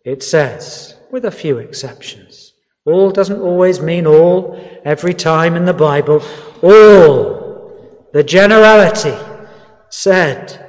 it 0.03 0.23
says, 0.23 0.95
with 1.11 1.25
a 1.25 1.29
few 1.29 1.59
exceptions. 1.59 2.53
All 2.83 3.11
doesn't 3.11 3.41
always 3.41 3.79
mean 3.79 4.07
all 4.07 4.59
every 4.83 5.13
time 5.13 5.55
in 5.55 5.65
the 5.65 5.73
Bible. 5.73 6.23
All, 6.63 8.07
the 8.11 8.23
generality, 8.23 9.15
said 9.91 10.64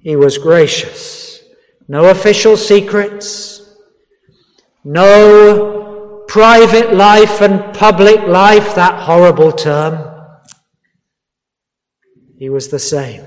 he 0.00 0.16
was 0.16 0.38
gracious. 0.38 1.42
No 1.88 2.10
official 2.10 2.56
secrets, 2.56 3.76
no 4.84 6.24
private 6.28 6.94
life 6.94 7.40
and 7.40 7.74
public 7.74 8.20
life, 8.20 8.74
that 8.74 9.02
horrible 9.02 9.52
term. 9.52 10.06
He 12.38 12.48
was 12.48 12.68
the 12.68 12.78
same. 12.78 13.24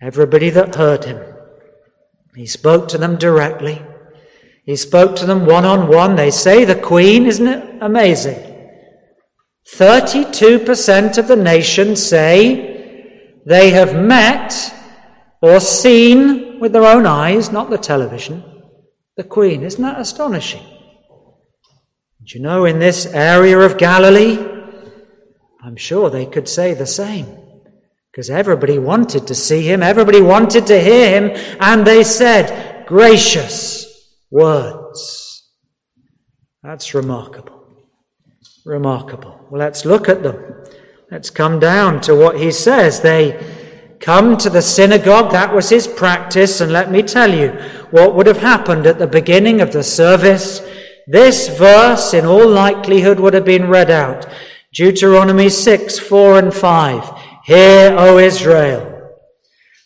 Everybody 0.00 0.50
that 0.50 0.74
heard 0.74 1.04
him 1.04 1.34
he 2.34 2.46
spoke 2.46 2.88
to 2.88 2.98
them 2.98 3.16
directly. 3.16 3.80
He 4.64 4.76
spoke 4.76 5.14
to 5.16 5.26
them 5.26 5.46
one 5.46 5.64
on 5.64 5.88
one. 5.88 6.16
They 6.16 6.30
say 6.30 6.64
the 6.64 6.74
Queen, 6.74 7.26
isn't 7.26 7.46
it 7.46 7.78
amazing? 7.80 8.50
32% 9.68 11.18
of 11.18 11.28
the 11.28 11.36
nation 11.36 11.96
say 11.96 13.38
they 13.46 13.70
have 13.70 13.94
met 13.94 14.74
or 15.44 15.60
seen 15.60 16.58
with 16.58 16.72
their 16.72 16.86
own 16.86 17.04
eyes, 17.04 17.52
not 17.52 17.68
the 17.68 17.76
television, 17.76 18.42
the 19.18 19.22
Queen. 19.22 19.62
Isn't 19.62 19.82
that 19.82 20.00
astonishing? 20.00 20.62
Do 20.62 22.38
you 22.38 22.40
know, 22.40 22.64
in 22.64 22.78
this 22.78 23.04
area 23.04 23.58
of 23.58 23.76
Galilee, 23.76 24.38
I'm 25.62 25.76
sure 25.76 26.08
they 26.08 26.24
could 26.24 26.48
say 26.48 26.72
the 26.72 26.86
same. 26.86 27.26
Because 28.10 28.30
everybody 28.30 28.78
wanted 28.78 29.26
to 29.26 29.34
see 29.34 29.60
him, 29.60 29.82
everybody 29.82 30.22
wanted 30.22 30.66
to 30.68 30.80
hear 30.80 31.10
him, 31.10 31.56
and 31.60 31.86
they 31.86 32.04
said 32.04 32.86
gracious 32.86 33.84
words. 34.30 35.52
That's 36.62 36.94
remarkable. 36.94 37.66
Remarkable. 38.64 39.46
Well, 39.50 39.58
let's 39.58 39.84
look 39.84 40.08
at 40.08 40.22
them. 40.22 40.42
Let's 41.10 41.28
come 41.28 41.58
down 41.58 42.00
to 42.02 42.14
what 42.14 42.40
he 42.40 42.50
says. 42.50 43.02
They 43.02 43.63
come 44.04 44.36
to 44.36 44.50
the 44.50 44.60
synagogue, 44.60 45.32
that 45.32 45.54
was 45.54 45.70
his 45.70 45.88
practice, 45.88 46.60
and 46.60 46.70
let 46.70 46.90
me 46.90 47.02
tell 47.02 47.34
you 47.34 47.48
what 47.90 48.14
would 48.14 48.26
have 48.26 48.36
happened 48.36 48.86
at 48.86 48.98
the 48.98 49.06
beginning 49.06 49.62
of 49.62 49.72
the 49.72 49.82
service. 49.82 50.60
This 51.06 51.48
verse, 51.48 52.12
in 52.12 52.26
all 52.26 52.46
likelihood, 52.46 53.18
would 53.18 53.32
have 53.32 53.46
been 53.46 53.68
read 53.68 53.90
out. 53.90 54.26
Deuteronomy 54.74 55.48
6, 55.48 55.98
4 55.98 56.38
and 56.38 56.52
5. 56.52 57.22
Hear, 57.44 57.96
O 57.98 58.18
Israel, 58.18 59.10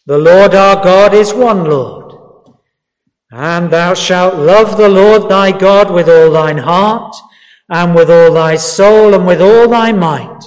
the 0.07 0.19
Lord 0.19 0.53
our 0.53 0.83
God 0.83 1.15
is 1.15 1.33
one 1.33 1.65
Lord, 1.65 2.15
and 3.31 3.71
thou 3.71 3.95
shalt 3.95 4.35
love 4.35 4.77
the 4.77 4.89
Lord 4.89 5.31
thy 5.31 5.57
God 5.57 5.93
with 5.93 6.09
all 6.09 6.33
thine 6.33 6.59
heart, 6.59 7.15
and 7.69 7.95
with 7.95 8.11
all 8.11 8.33
thy 8.35 8.57
soul, 8.57 9.15
and 9.15 9.27
with 9.27 9.41
all 9.41 9.69
thy 9.69 9.93
might. 9.93 10.41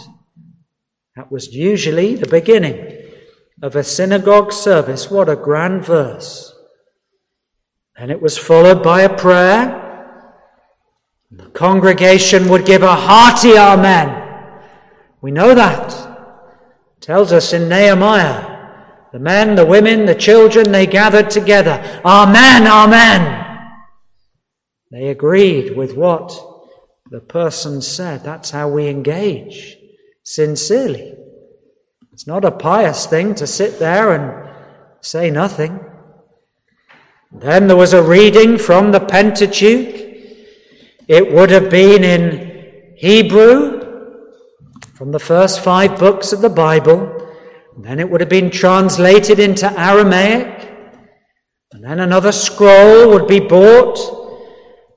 That 1.16 1.32
was 1.32 1.56
usually 1.56 2.16
the 2.16 2.28
beginning 2.28 3.01
of 3.62 3.76
a 3.76 3.84
synagogue 3.84 4.52
service. 4.52 5.12
What 5.12 5.30
a 5.30 5.36
grand 5.36 5.86
verse. 5.86 6.54
And 7.96 8.10
it 8.10 8.22
was 8.22 8.38
followed 8.38 8.82
by 8.82 9.02
a 9.02 9.18
prayer. 9.18 9.78
The 11.30 11.50
congregation 11.50 12.50
would 12.50 12.66
give 12.66 12.84
a 12.84 12.96
hearty 12.96 13.58
Amen. 13.58 14.18
We 15.22 15.32
know 15.32 15.54
that. 15.54 15.94
It 16.98 17.02
tells 17.02 17.32
us 17.32 17.54
in 17.54 17.70
Nehemiah. 17.70 18.50
The 19.14 19.20
men, 19.20 19.56
the 19.56 19.66
women, 19.66 20.06
the 20.06 20.16
children, 20.16 20.72
they 20.72 20.88
gathered 20.88 21.30
together. 21.30 22.02
Amen, 22.04 22.66
Amen. 22.66 23.48
They 24.90 25.10
agreed 25.10 25.78
with 25.78 25.96
what 25.96 26.34
the 27.10 27.20
person 27.20 27.82
said. 27.82 28.24
That's 28.24 28.50
how 28.50 28.70
we 28.70 28.88
engage 28.88 29.78
sincerely. 30.24 31.21
It's 32.14 32.28
not 32.28 32.44
a 32.44 32.52
pious 32.52 33.06
thing 33.06 33.36
to 33.36 33.48
sit 33.48 33.80
there 33.80 34.12
and 34.12 34.50
say 35.00 35.32
nothing. 35.32 35.80
Then 37.32 37.68
there 37.68 37.78
was 37.78 37.94
a 37.94 38.04
reading 38.04 38.58
from 38.58 38.92
the 38.92 39.00
Pentateuch. 39.00 39.96
It 41.08 41.32
would 41.34 41.50
have 41.50 41.70
been 41.70 42.04
in 42.04 42.96
Hebrew 42.98 43.80
from 44.94 45.12
the 45.12 45.20
first 45.20 45.62
five 45.64 45.98
books 45.98 46.34
of 46.34 46.42
the 46.42 46.50
Bible. 46.50 47.00
And 47.76 47.86
then 47.86 48.00
it 48.00 48.10
would 48.10 48.20
have 48.20 48.30
been 48.30 48.52
translated 48.52 49.40
into 49.40 49.72
Aramaic. 49.80 50.70
And 51.72 51.82
then 51.82 52.02
another 52.02 52.34
scroll 52.34 53.10
would 53.12 53.28
be 53.28 53.40
bought 53.40 53.98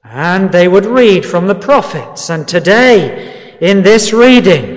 and 0.03 0.51
they 0.51 0.67
would 0.67 0.85
read 0.85 1.25
from 1.25 1.47
the 1.47 1.55
prophets. 1.55 2.29
And 2.29 2.47
today, 2.47 3.57
in 3.61 3.83
this 3.83 4.13
reading, 4.13 4.74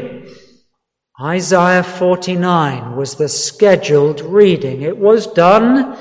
Isaiah 1.20 1.84
49 1.84 2.96
was 2.96 3.16
the 3.16 3.28
scheduled 3.28 4.22
reading. 4.22 4.84
It 4.84 4.98
was 4.98 5.26
done 5.26 5.98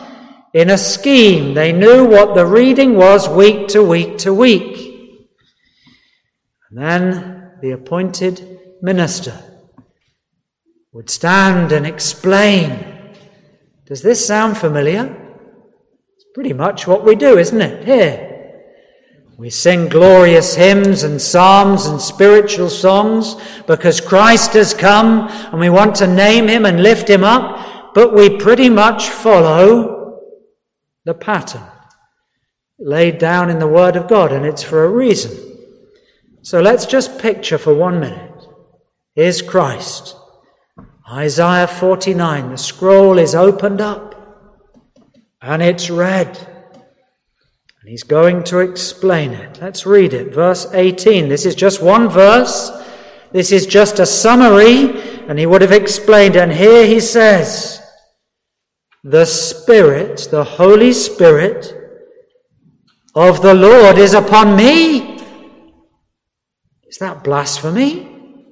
in 0.53 0.69
a 0.69 0.77
scheme. 0.77 1.55
They 1.55 1.73
knew 1.73 2.07
what 2.07 2.35
the 2.35 2.45
reading 2.45 2.97
was 2.97 3.27
week 3.27 3.69
to 3.69 3.83
week 3.83 4.19
to 4.19 4.35
week. 4.35 5.23
And 6.69 6.79
then 6.79 7.53
the 7.63 7.71
appointed 7.71 8.61
minister 8.83 9.43
would 10.93 11.09
stand 11.09 11.73
and 11.73 11.87
explain. 11.87 13.15
Does 13.87 14.03
this 14.03 14.27
sound 14.27 14.59
familiar? 14.59 15.05
It's 16.17 16.27
pretty 16.35 16.53
much 16.53 16.87
what 16.87 17.05
we 17.05 17.15
do, 17.15 17.39
isn't 17.39 17.61
it? 17.63 17.87
Here. 17.87 18.26
We 19.37 19.51
sing 19.51 19.89
glorious 19.89 20.55
hymns 20.55 21.03
and 21.03 21.21
psalms 21.21 21.87
and 21.87 22.01
spiritual 22.01 22.71
songs 22.71 23.37
because 23.67 24.01
Christ 24.01 24.55
has 24.55 24.73
come 24.73 25.29
and 25.29 25.61
we 25.61 25.69
want 25.69 25.95
to 25.97 26.07
name 26.07 26.49
him 26.49 26.65
and 26.65 26.83
lift 26.83 27.09
him 27.09 27.23
up, 27.23 27.95
but 27.95 28.15
we 28.15 28.39
pretty 28.39 28.71
much 28.71 29.09
follow 29.09 30.21
the 31.05 31.15
pattern 31.15 31.71
laid 32.79 33.19
down 33.19 33.51
in 33.51 33.59
the 33.59 33.67
Word 33.67 33.97
of 33.97 34.09
God, 34.09 34.33
and 34.33 34.45
it's 34.45 34.63
for 34.63 34.85
a 34.85 34.91
reason. 34.91 35.33
So 36.43 36.61
let's 36.61 36.87
just 36.87 37.19
picture 37.19 37.59
for 37.59 37.75
one 37.75 38.01
minute. 38.01 38.33
Here's 39.15 39.43
Christ. 39.43 40.15
Isaiah 41.11 41.69
49, 41.69 42.51
the 42.51 42.59
scroll 42.59 43.19
is 43.19 43.35
opened 43.35 43.81
up 43.81 44.15
and 45.41 45.63
it's 45.63 45.89
read. 45.89 46.56
And 47.87 47.93
he's 47.93 48.03
going 48.03 48.43
to 48.43 48.59
explain 48.59 49.31
it. 49.31 49.61
Let's 49.63 49.87
read 49.87 50.13
it. 50.13 50.35
Verse 50.35 50.67
18. 50.73 51.29
This 51.29 51.47
is 51.47 51.55
just 51.55 51.81
one 51.81 52.09
verse. 52.09 52.73
This 53.31 53.53
is 53.53 53.65
just 53.65 54.01
a 54.01 54.07
summary, 54.07 55.01
and 55.29 55.39
he 55.39 55.47
would 55.47 55.63
have 55.63 55.71
explained. 55.71 56.35
And 56.35 56.51
here 56.51 56.85
he 56.85 56.99
says, 56.99 57.81
The 59.05 59.25
Spirit, 59.25 60.27
the 60.33 60.43
Holy 60.43 60.93
Spirit 60.93 61.73
of 63.15 63.41
the 63.41 63.55
Lord 63.55 63.99
is 63.99 64.15
upon 64.15 64.57
me. 64.57 65.21
Is 66.89 66.99
that 66.99 67.23
blasphemy? 67.23 68.45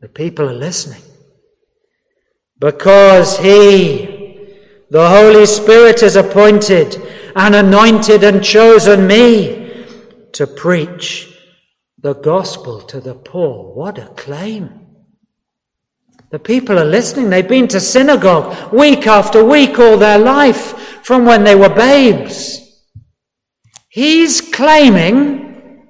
The 0.00 0.08
people 0.08 0.48
are 0.48 0.54
listening. 0.54 1.02
Because 2.60 3.38
he, 3.38 4.21
the 4.92 5.08
Holy 5.08 5.46
Spirit, 5.46 6.02
is 6.02 6.16
appointed 6.16 7.00
and 7.34 7.54
anointed 7.54 8.22
and 8.22 8.44
chosen 8.44 9.06
me 9.06 9.86
to 10.32 10.46
preach 10.46 11.34
the 12.02 12.12
gospel 12.12 12.82
to 12.82 13.00
the 13.00 13.14
poor. 13.14 13.74
What 13.74 13.96
a 13.96 14.08
claim. 14.08 14.86
The 16.30 16.38
people 16.38 16.78
are 16.78 16.84
listening. 16.84 17.30
They've 17.30 17.48
been 17.48 17.68
to 17.68 17.80
synagogue 17.80 18.70
week 18.70 19.06
after 19.06 19.42
week 19.42 19.78
all 19.78 19.96
their 19.96 20.18
life 20.18 20.76
from 21.02 21.24
when 21.24 21.42
they 21.42 21.54
were 21.54 21.74
babes. 21.74 22.58
He's 23.88 24.42
claiming 24.42 25.86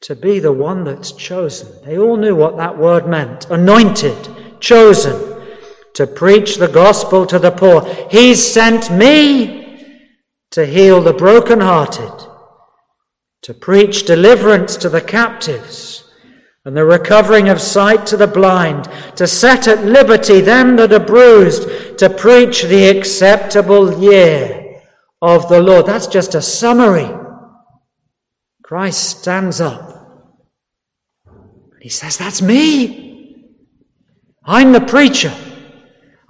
to 0.00 0.16
be 0.16 0.40
the 0.40 0.52
one 0.52 0.82
that's 0.82 1.12
chosen. 1.12 1.68
They 1.84 1.98
all 1.98 2.16
knew 2.16 2.34
what 2.34 2.56
that 2.56 2.76
word 2.76 3.06
meant 3.06 3.48
anointed, 3.48 4.58
chosen 4.58 5.31
to 5.94 6.06
preach 6.06 6.56
the 6.56 6.68
gospel 6.68 7.26
to 7.26 7.38
the 7.38 7.50
poor. 7.50 7.84
He's 8.10 8.44
sent 8.44 8.90
me 8.90 9.62
to 10.50 10.66
heal 10.66 11.00
the 11.00 11.12
brokenhearted, 11.12 12.28
to 13.42 13.54
preach 13.54 14.04
deliverance 14.04 14.76
to 14.76 14.88
the 14.88 15.00
captives, 15.00 16.10
and 16.64 16.76
the 16.76 16.84
recovering 16.84 17.48
of 17.48 17.60
sight 17.60 18.06
to 18.06 18.16
the 18.16 18.26
blind, 18.26 18.88
to 19.16 19.26
set 19.26 19.66
at 19.66 19.84
liberty 19.84 20.40
them 20.40 20.76
that 20.76 20.92
are 20.92 21.00
bruised, 21.00 21.98
to 21.98 22.08
preach 22.08 22.62
the 22.62 22.88
acceptable 22.88 24.00
year 24.00 24.80
of 25.20 25.48
the 25.48 25.60
Lord. 25.60 25.86
That's 25.86 26.06
just 26.06 26.34
a 26.34 26.42
summary. 26.42 27.10
Christ 28.62 29.20
stands 29.20 29.60
up. 29.60 29.90
He 31.80 31.88
says, 31.88 32.16
That's 32.16 32.40
me. 32.40 33.48
I'm 34.44 34.72
the 34.72 34.80
preacher. 34.80 35.34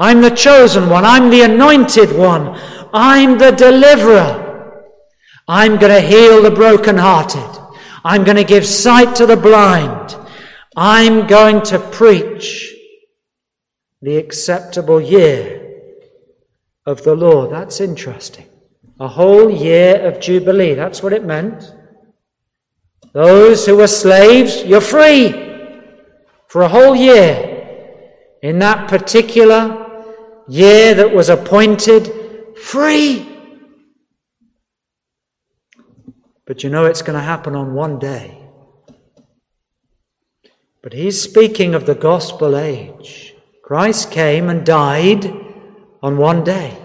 I'm 0.02 0.20
the 0.20 0.30
chosen 0.30 0.88
one. 0.88 1.04
I'm 1.04 1.30
the 1.30 1.42
anointed 1.42 2.10
one. 2.10 2.58
I'm 2.92 3.38
the 3.38 3.52
deliverer. 3.52 4.82
I'm 5.46 5.78
going 5.78 5.92
to 5.92 6.00
heal 6.00 6.42
the 6.42 6.50
brokenhearted. 6.50 7.50
I'm 8.04 8.24
going 8.24 8.36
to 8.36 8.42
give 8.42 8.66
sight 8.66 9.14
to 9.16 9.26
the 9.26 9.36
blind. 9.36 10.16
I'm 10.74 11.28
going 11.28 11.62
to 11.66 11.78
preach 11.78 12.74
the 14.00 14.16
acceptable 14.16 15.00
year 15.00 15.84
of 16.84 17.04
the 17.04 17.14
Lord. 17.14 17.52
That's 17.52 17.80
interesting. 17.80 18.48
A 18.98 19.06
whole 19.06 19.48
year 19.48 20.04
of 20.04 20.18
Jubilee. 20.18 20.74
That's 20.74 21.00
what 21.00 21.12
it 21.12 21.24
meant. 21.24 21.72
Those 23.12 23.66
who 23.66 23.76
were 23.76 23.86
slaves, 23.86 24.64
you're 24.64 24.80
free 24.80 25.30
for 26.48 26.62
a 26.62 26.68
whole 26.68 26.96
year 26.96 27.52
in 28.42 28.58
that 28.58 28.88
particular 28.88 29.81
year 30.48 30.94
that 30.94 31.12
was 31.12 31.28
appointed 31.28 32.12
free. 32.56 33.28
But 36.44 36.62
you 36.62 36.70
know 36.70 36.86
it's 36.86 37.02
going 37.02 37.18
to 37.18 37.24
happen 37.24 37.54
on 37.54 37.74
one 37.74 37.98
day. 37.98 38.38
But 40.82 40.92
he's 40.92 41.20
speaking 41.20 41.74
of 41.74 41.86
the 41.86 41.94
gospel 41.94 42.56
age. 42.56 43.34
Christ 43.62 44.10
came 44.10 44.48
and 44.50 44.66
died 44.66 45.24
on 46.02 46.18
one 46.18 46.42
day. 46.42 46.76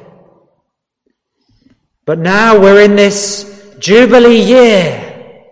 But 2.06 2.20
now 2.20 2.60
we're 2.60 2.82
in 2.82 2.96
this 2.96 3.76
Jubilee 3.80 4.42
year, 4.42 5.44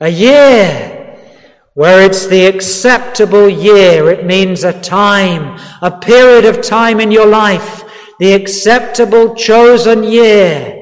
a 0.00 0.08
year 0.08 0.91
where 1.74 2.02
it's 2.02 2.26
the 2.26 2.46
acceptable 2.46 3.48
year. 3.48 4.10
It 4.10 4.26
means 4.26 4.64
a 4.64 4.78
time, 4.80 5.58
a 5.80 5.90
period 5.90 6.44
of 6.44 6.62
time 6.62 7.00
in 7.00 7.10
your 7.10 7.26
life, 7.26 7.84
the 8.18 8.32
acceptable 8.34 9.34
chosen 9.34 10.04
year. 10.04 10.78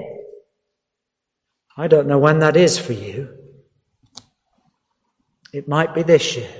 I 1.76 1.86
don't 1.86 2.08
know 2.08 2.18
when 2.18 2.40
that 2.40 2.56
is 2.56 2.78
for 2.78 2.92
you. 2.92 3.36
It 5.52 5.68
might 5.68 5.94
be 5.94 6.02
this 6.02 6.36
year. 6.36 6.50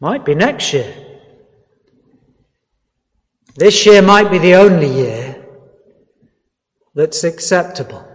Might 0.00 0.24
be 0.24 0.34
next 0.34 0.72
year. 0.72 0.94
This 3.56 3.86
year 3.86 4.02
might 4.02 4.30
be 4.30 4.38
the 4.38 4.56
only 4.56 4.88
year 4.88 5.46
that's 6.94 7.22
acceptable. 7.22 8.13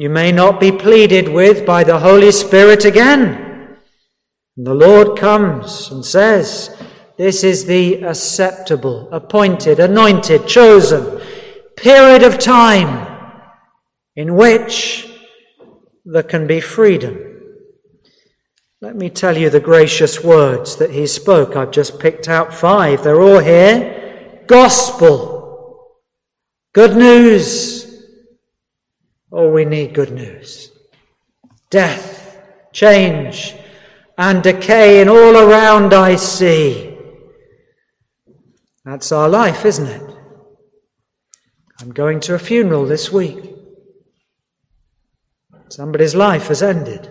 You 0.00 0.08
may 0.08 0.32
not 0.32 0.58
be 0.58 0.72
pleaded 0.72 1.28
with 1.28 1.66
by 1.66 1.84
the 1.84 1.98
Holy 1.98 2.32
Spirit 2.32 2.86
again. 2.86 3.76
And 4.56 4.66
the 4.66 4.72
Lord 4.72 5.18
comes 5.18 5.90
and 5.90 6.02
says, 6.02 6.74
This 7.18 7.44
is 7.44 7.66
the 7.66 8.04
acceptable, 8.04 9.10
appointed, 9.12 9.78
anointed, 9.78 10.46
chosen 10.46 11.20
period 11.76 12.22
of 12.22 12.38
time 12.38 13.14
in 14.16 14.36
which 14.36 15.06
there 16.06 16.22
can 16.22 16.46
be 16.46 16.62
freedom. 16.62 17.18
Let 18.80 18.96
me 18.96 19.10
tell 19.10 19.36
you 19.36 19.50
the 19.50 19.60
gracious 19.60 20.24
words 20.24 20.76
that 20.76 20.92
he 20.92 21.06
spoke. 21.06 21.56
I've 21.56 21.72
just 21.72 22.00
picked 22.00 22.26
out 22.26 22.54
five. 22.54 23.04
They're 23.04 23.20
all 23.20 23.40
here. 23.40 24.44
Gospel. 24.46 25.98
Good 26.72 26.96
news. 26.96 27.79
Oh, 29.32 29.50
we 29.50 29.64
need 29.64 29.94
good 29.94 30.12
news. 30.12 30.72
Death, 31.70 32.38
change, 32.72 33.54
and 34.18 34.42
decay, 34.42 35.00
and 35.00 35.08
all 35.08 35.36
around 35.36 35.94
I 35.94 36.16
see. 36.16 36.96
That's 38.84 39.12
our 39.12 39.28
life, 39.28 39.64
isn't 39.64 39.86
it? 39.86 40.16
I'm 41.80 41.92
going 41.92 42.20
to 42.20 42.34
a 42.34 42.38
funeral 42.38 42.84
this 42.84 43.12
week. 43.12 43.54
Somebody's 45.68 46.14
life 46.14 46.48
has 46.48 46.62
ended. 46.62 47.10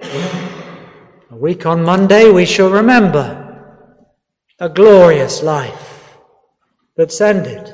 A 0.00 1.36
week 1.36 1.64
on 1.64 1.84
Monday, 1.84 2.30
we 2.30 2.44
shall 2.44 2.70
remember 2.70 3.38
a 4.58 4.68
glorious 4.68 5.42
life 5.42 6.18
that's 6.96 7.20
ended. 7.20 7.72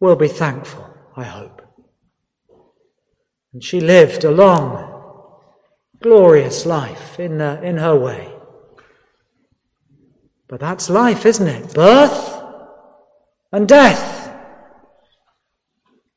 We'll 0.00 0.16
be 0.16 0.28
thankful, 0.28 0.88
I 1.16 1.24
hope. 1.24 1.61
And 3.52 3.62
she 3.62 3.80
lived 3.80 4.24
a 4.24 4.30
long, 4.30 4.88
glorious 6.02 6.64
life 6.64 7.20
in, 7.20 7.40
uh, 7.40 7.60
in 7.62 7.76
her 7.76 7.96
way. 7.96 8.32
But 10.48 10.60
that's 10.60 10.90
life, 10.90 11.26
isn't 11.26 11.48
it? 11.48 11.74
Birth 11.74 12.42
and 13.52 13.68
death. 13.68 14.30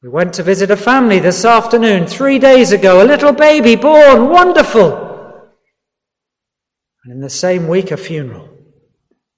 We 0.01 0.09
went 0.09 0.33
to 0.35 0.43
visit 0.43 0.69
a 0.69 0.77
family 0.77 1.19
this 1.19 1.43
afternoon, 1.45 2.05
three 2.05 2.37
days 2.37 2.71
ago, 2.71 3.01
a 3.01 3.07
little 3.07 3.31
baby 3.31 3.75
born, 3.75 4.29
wonderful. 4.29 5.05
And 7.03 7.13
in 7.13 7.21
the 7.21 7.29
same 7.29 7.67
week, 7.67 7.91
a 7.91 7.97
funeral. 7.97 8.49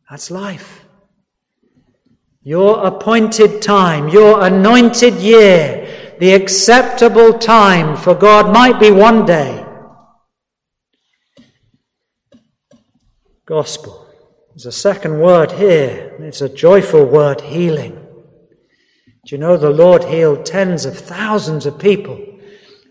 That's 0.10 0.31
life. 0.31 0.83
Your 2.41 2.86
appointed 2.86 3.62
time, 3.62 4.10
your 4.10 4.43
anointed 4.45 5.15
year, 5.15 5.87
the 6.19 6.34
acceptable 6.34 7.38
time 7.38 7.95
for 7.95 8.15
God 8.15 8.53
might 8.53 8.80
be 8.80 8.91
one 8.91 9.25
day. 9.25 9.63
Gospel. 13.45 14.06
There's 14.49 14.65
a 14.65 14.71
second 14.71 15.19
word 15.19 15.51
here. 15.51 16.15
It's 16.19 16.41
a 16.41 16.49
joyful 16.49 17.06
word, 17.06 17.41
healing. 17.41 17.93
Do 19.25 19.36
you 19.36 19.38
know 19.38 19.58
the 19.58 19.69
Lord 19.69 20.03
healed 20.06 20.45
tens 20.45 20.86
of 20.86 20.97
thousands 20.97 21.65
of 21.65 21.77
people? 21.77 22.17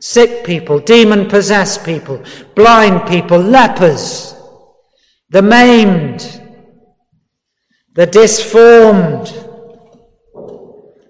Sick 0.01 0.45
people, 0.45 0.79
demon 0.79 1.29
possessed 1.29 1.85
people, 1.85 2.23
blind 2.55 3.09
people, 3.09 3.39
lepers, 3.39 4.35
the 5.31 5.43
maimed, 5.43 6.41
the 7.95 8.07
disformed, 8.07 9.27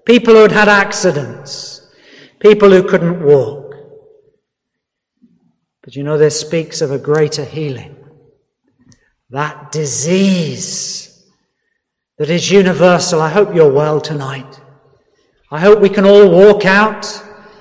people 0.06 0.34
who 0.34 0.42
had 0.42 0.52
had 0.52 0.68
accidents, 0.68 1.75
people 2.48 2.70
who 2.70 2.82
couldn't 2.82 3.22
walk. 3.22 3.74
But 5.82 5.96
you 5.96 6.02
know, 6.04 6.18
this 6.18 6.38
speaks 6.40 6.80
of 6.80 6.90
a 6.90 6.98
greater 6.98 7.44
healing 7.44 7.96
that 9.30 9.72
disease 9.72 11.24
that 12.18 12.30
is 12.30 12.50
universal. 12.50 13.20
I 13.20 13.28
hope 13.28 13.54
you're 13.54 13.72
well 13.72 14.00
tonight. 14.00 14.60
I 15.50 15.58
hope 15.58 15.80
we 15.80 15.88
can 15.88 16.06
all 16.06 16.30
walk 16.30 16.64
out, 16.64 17.04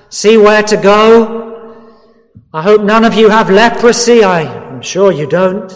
see 0.09 0.37
where 0.37 0.63
to 0.63 0.77
go. 0.77 1.85
I 2.53 2.61
hope 2.61 2.81
none 2.81 3.03
of 3.03 3.15
you 3.15 3.29
have 3.29 3.49
leprosy. 3.49 4.23
I'm 4.23 4.81
sure 4.81 5.11
you 5.11 5.27
don't. 5.27 5.71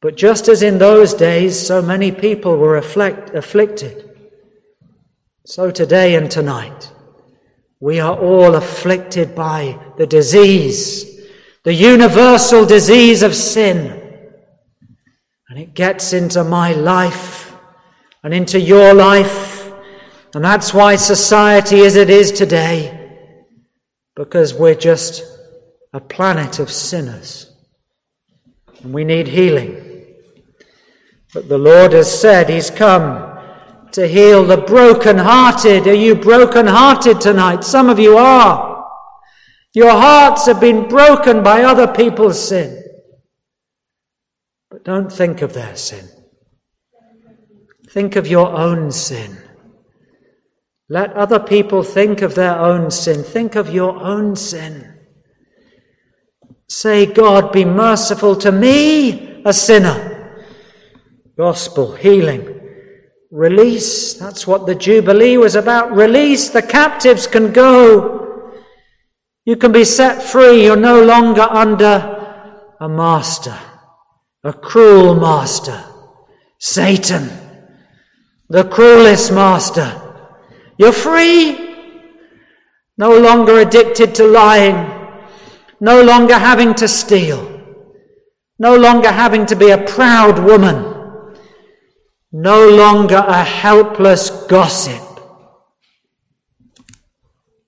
But 0.00 0.16
just 0.16 0.48
as 0.48 0.62
in 0.62 0.78
those 0.78 1.14
days 1.14 1.58
so 1.58 1.82
many 1.82 2.12
people 2.12 2.56
were 2.56 2.76
afflict, 2.76 3.30
afflicted, 3.30 4.11
so 5.44 5.70
today 5.70 6.14
and 6.14 6.30
tonight 6.30 6.92
we 7.80 8.00
are 8.00 8.16
all 8.16 8.54
afflicted 8.54 9.34
by 9.34 9.78
the 9.96 10.06
disease 10.06 11.12
the 11.64 11.74
universal 11.74 12.66
disease 12.66 13.22
of 13.22 13.34
sin. 13.34 14.00
And 15.48 15.58
it 15.58 15.74
gets 15.74 16.12
into 16.12 16.42
my 16.42 16.72
life 16.72 17.54
and 18.24 18.34
into 18.34 18.58
your 18.58 18.94
life. 18.94 19.72
And 20.34 20.44
that's 20.44 20.74
why 20.74 20.96
society 20.96 21.80
is 21.80 21.94
it 21.94 22.10
is 22.10 22.32
today. 22.32 22.98
Because 24.16 24.54
we're 24.54 24.74
just 24.74 25.22
a 25.92 26.00
planet 26.00 26.58
of 26.58 26.70
sinners. 26.70 27.50
And 28.82 28.92
we 28.92 29.04
need 29.04 29.28
healing. 29.28 30.06
But 31.32 31.48
the 31.48 31.58
Lord 31.58 31.92
has 31.92 32.20
said 32.20 32.48
He's 32.48 32.70
come 32.70 33.31
to 33.92 34.06
heal 34.06 34.44
the 34.44 34.56
broken-hearted. 34.56 35.86
Are 35.86 35.94
you 35.94 36.14
broken-hearted 36.14 37.20
tonight? 37.20 37.64
Some 37.64 37.88
of 37.88 37.98
you 37.98 38.16
are. 38.18 38.86
Your 39.74 39.90
hearts 39.90 40.46
have 40.46 40.60
been 40.60 40.88
broken 40.88 41.42
by 41.42 41.62
other 41.62 41.86
people's 41.86 42.48
sin. 42.48 42.82
But 44.70 44.84
don't 44.84 45.10
think 45.10 45.42
of 45.42 45.52
their 45.52 45.76
sin. 45.76 46.08
Think 47.90 48.16
of 48.16 48.26
your 48.26 48.48
own 48.56 48.90
sin. 48.90 49.36
Let 50.88 51.12
other 51.12 51.40
people 51.40 51.82
think 51.82 52.22
of 52.22 52.34
their 52.34 52.58
own 52.58 52.90
sin. 52.90 53.22
Think 53.22 53.54
of 53.54 53.72
your 53.72 54.02
own 54.02 54.36
sin. 54.36 54.88
Say, 56.68 57.06
God, 57.06 57.52
be 57.52 57.64
merciful 57.64 58.36
to 58.36 58.52
me, 58.52 59.42
a 59.44 59.52
sinner. 59.52 60.44
Gospel, 61.36 61.94
healing, 61.94 62.61
release. 63.32 64.14
That's 64.14 64.46
what 64.46 64.66
the 64.66 64.74
Jubilee 64.74 65.38
was 65.38 65.56
about. 65.56 65.90
Release. 65.96 66.50
The 66.50 66.62
captives 66.62 67.26
can 67.26 67.52
go. 67.52 68.52
You 69.44 69.56
can 69.56 69.72
be 69.72 69.84
set 69.84 70.22
free. 70.22 70.64
You're 70.64 70.76
no 70.76 71.02
longer 71.02 71.42
under 71.42 72.18
a 72.78 72.88
master, 72.88 73.58
a 74.44 74.52
cruel 74.52 75.14
master, 75.14 75.82
Satan, 76.60 77.30
the 78.48 78.64
cruelest 78.64 79.32
master. 79.32 80.00
You're 80.76 80.92
free. 80.92 81.70
No 82.98 83.18
longer 83.18 83.58
addicted 83.58 84.14
to 84.16 84.26
lying. 84.26 84.76
No 85.80 86.02
longer 86.02 86.34
having 86.34 86.74
to 86.74 86.86
steal. 86.86 87.48
No 88.58 88.76
longer 88.76 89.10
having 89.10 89.46
to 89.46 89.56
be 89.56 89.70
a 89.70 89.78
proud 89.78 90.38
woman. 90.38 90.91
No 92.32 92.68
longer 92.68 93.22
a 93.26 93.44
helpless 93.44 94.30
gossip 94.46 95.12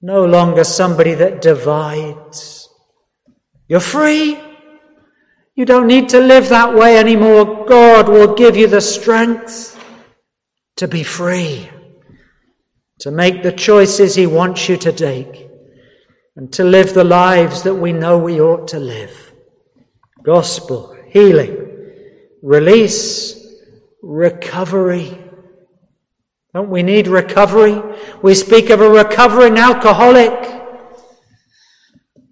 no 0.05 0.27
longer 0.27 0.65
somebody 0.65 1.15
that 1.15 1.41
divides. 1.41 2.69
You're 3.69 3.81
free. 3.81 4.39
You 5.55 5.65
don't 5.65 5.87
need 5.87 6.11
to 6.11 6.21
live 6.21 6.51
that 6.51 6.75
way 6.75 6.99
anymore. 6.99 7.65
God 7.65 8.11
will 8.11 8.35
give 8.35 8.55
you 8.55 8.67
the 8.67 8.83
strength 8.83 9.83
to 10.77 10.87
be 10.87 11.03
free, 11.05 11.71
to 12.99 13.11
make 13.11 13.43
the 13.43 13.53
choices 13.53 14.15
He 14.15 14.27
wants 14.27 14.69
you 14.69 14.77
to 14.77 14.93
take, 14.93 15.49
and 16.37 16.53
to 16.53 16.65
live 16.65 16.93
the 16.93 17.05
lives 17.05 17.63
that 17.63 17.75
we 17.75 17.95
know 17.95 18.19
we 18.19 18.43
ought 18.43 18.69
to 18.69 18.79
live. 18.79 19.33
Gospel, 20.23 20.95
healing, 21.09 21.57
release, 22.43 23.44
recovery 24.05 25.19
don't 26.55 26.71
we 26.71 26.85
need 26.85 27.09
recovery? 27.09 27.83
We 28.23 28.37
speak 28.37 28.71
of 28.71 28.81
a 28.81 28.89
recovering 28.89 29.59
alcoholic. 29.59 30.31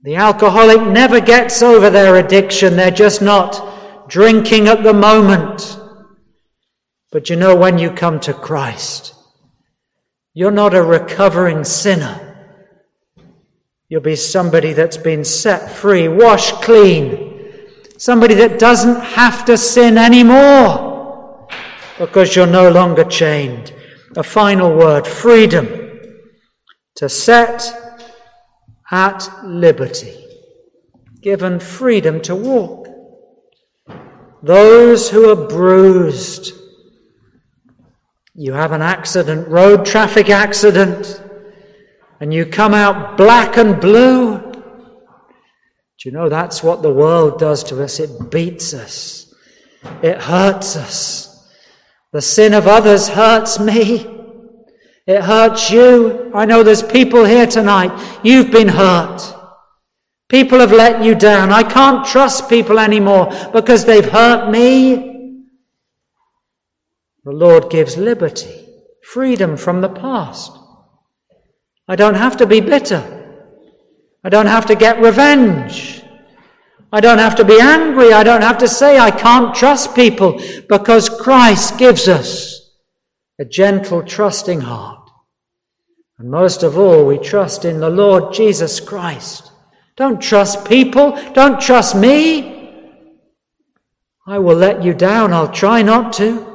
The 0.05 0.15
alcoholic 0.15 0.81
never 0.81 1.21
gets 1.21 1.61
over 1.61 1.91
their 1.91 2.17
addiction. 2.17 2.77
They're 2.77 2.93
just 2.93 3.21
not 3.21 4.09
drinking 4.09 4.69
at 4.69 4.85
the 4.85 4.95
moment. 4.95 5.77
But 7.11 7.31
you 7.31 7.37
know, 7.37 7.57
when 7.57 7.79
you 7.79 7.91
come 7.91 8.21
to 8.21 8.33
Christ, 8.33 9.13
you're 10.35 10.53
not 10.53 10.73
a 10.73 10.83
recovering 10.83 11.65
sinner. 11.65 12.29
You'll 13.89 14.03
be 14.03 14.17
somebody 14.17 14.73
that's 14.73 14.97
been 14.97 15.25
set 15.25 15.73
free, 15.73 16.07
washed 16.07 16.63
clean. 16.63 17.51
Somebody 17.99 18.35
that 18.35 18.61
doesn't 18.61 19.01
have 19.01 19.45
to 19.47 19.59
sin 19.59 19.99
anymore 19.99 20.92
because 21.99 22.35
you're 22.35 22.47
no 22.47 22.71
longer 22.71 23.05
chained 23.05 23.73
a 24.17 24.23
final 24.23 24.77
word 24.77 25.07
freedom 25.07 25.69
to 26.97 27.09
set 27.09 27.63
at 28.91 29.27
liberty, 29.45 30.15
given 31.21 31.59
freedom 31.59 32.21
to 32.21 32.37
walk. 32.37 32.89
Those 34.43 35.09
who 35.09 35.31
are 35.31 35.49
bruised, 35.49 36.53
you 38.35 38.53
have 38.53 38.73
an 38.73 38.83
accident, 38.83 39.49
road 39.49 39.87
traffic 39.87 40.29
accident, 40.29 41.23
and 42.21 42.35
you 42.35 42.45
come 42.45 42.75
out 42.75 43.17
black 43.17 43.57
and 43.57 43.81
blue. 43.81 44.39
Do 44.39 46.09
you 46.09 46.13
know 46.13 46.29
that's 46.29 46.63
what 46.63 46.83
the 46.83 46.93
world 46.93 47.39
does 47.39 47.65
to 47.65 47.83
us? 47.83 47.99
It 47.99 48.31
beats 48.31 48.75
us. 48.75 49.33
It 50.03 50.21
hurts 50.21 50.77
us. 50.77 51.32
The 52.13 52.23
sin 52.23 52.53
of 52.53 52.67
others 52.67 53.09
hurts 53.09 53.59
me. 53.59 54.07
It 55.07 55.23
hurts 55.23 55.71
you. 55.71 56.31
I 56.35 56.45
know 56.45 56.63
there's 56.63 56.83
people 56.83 57.25
here 57.25 57.47
tonight. 57.47 58.21
You've 58.23 58.51
been 58.51 58.69
hurt. 58.69 59.35
People 60.29 60.61
have 60.61 60.73
let 60.73 61.03
you 61.03 61.15
down. 61.15 61.53
I 61.53 61.63
can't 61.63 62.07
trust 62.07 62.49
people 62.49 62.79
anymore 62.79 63.31
because 63.53 63.85
they've 63.85 64.09
hurt 64.09 64.51
me. 64.51 65.11
The 67.25 67.33
Lord 67.33 67.71
gives 67.71 67.97
liberty, 67.97 68.67
freedom 69.03 69.57
from 69.57 69.81
the 69.81 69.89
past. 69.89 70.53
I 71.89 71.97
don't 71.97 72.15
have 72.15 72.37
to 72.39 72.47
be 72.47 72.61
bitter. 72.61 73.03
I 74.25 74.29
don't 74.29 74.47
have 74.47 74.67
to 74.67 74.75
get 74.75 75.01
revenge. 75.01 76.02
I 76.95 77.01
don't 77.01 77.19
have 77.19 77.37
to 77.37 77.45
be 77.45 77.59
angry. 77.59 78.13
I 78.13 78.23
don't 78.23 78.43
have 78.43 78.59
to 78.59 78.69
say 78.69 78.99
I 78.99 79.11
can't 79.11 79.55
trust 79.55 79.95
people 79.95 80.39
because 80.69 81.09
Christ 81.09 81.79
gives 81.79 82.07
us 82.07 82.71
a 83.39 83.47
gentle, 83.47 84.03
trusting 84.03 84.61
heart. 84.61 85.09
And 86.19 86.31
most 86.31 86.63
of 86.63 86.77
all, 86.77 87.07
we 87.07 87.17
trust 87.17 87.65
in 87.65 87.81
the 87.81 87.89
Lord 87.89 88.35
Jesus 88.35 88.79
Christ. 88.79 89.51
Don't 89.97 90.21
trust 90.21 90.69
people. 90.69 91.19
Don't 91.33 91.59
trust 91.59 91.97
me. 91.97 92.53
I 94.27 94.39
will 94.39 94.57
let 94.57 94.85
you 94.85 94.93
down. 94.93 95.33
I'll 95.33 95.51
try 95.51 95.81
not 95.81 96.13
to. 96.15 96.47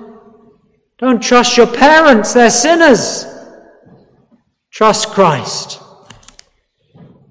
Don't 0.99 1.21
trust 1.21 1.57
your 1.57 1.67
parents. 1.67 2.33
They're 2.33 2.51
sinners. 2.51 3.25
Trust 4.69 5.09
Christ, 5.09 5.81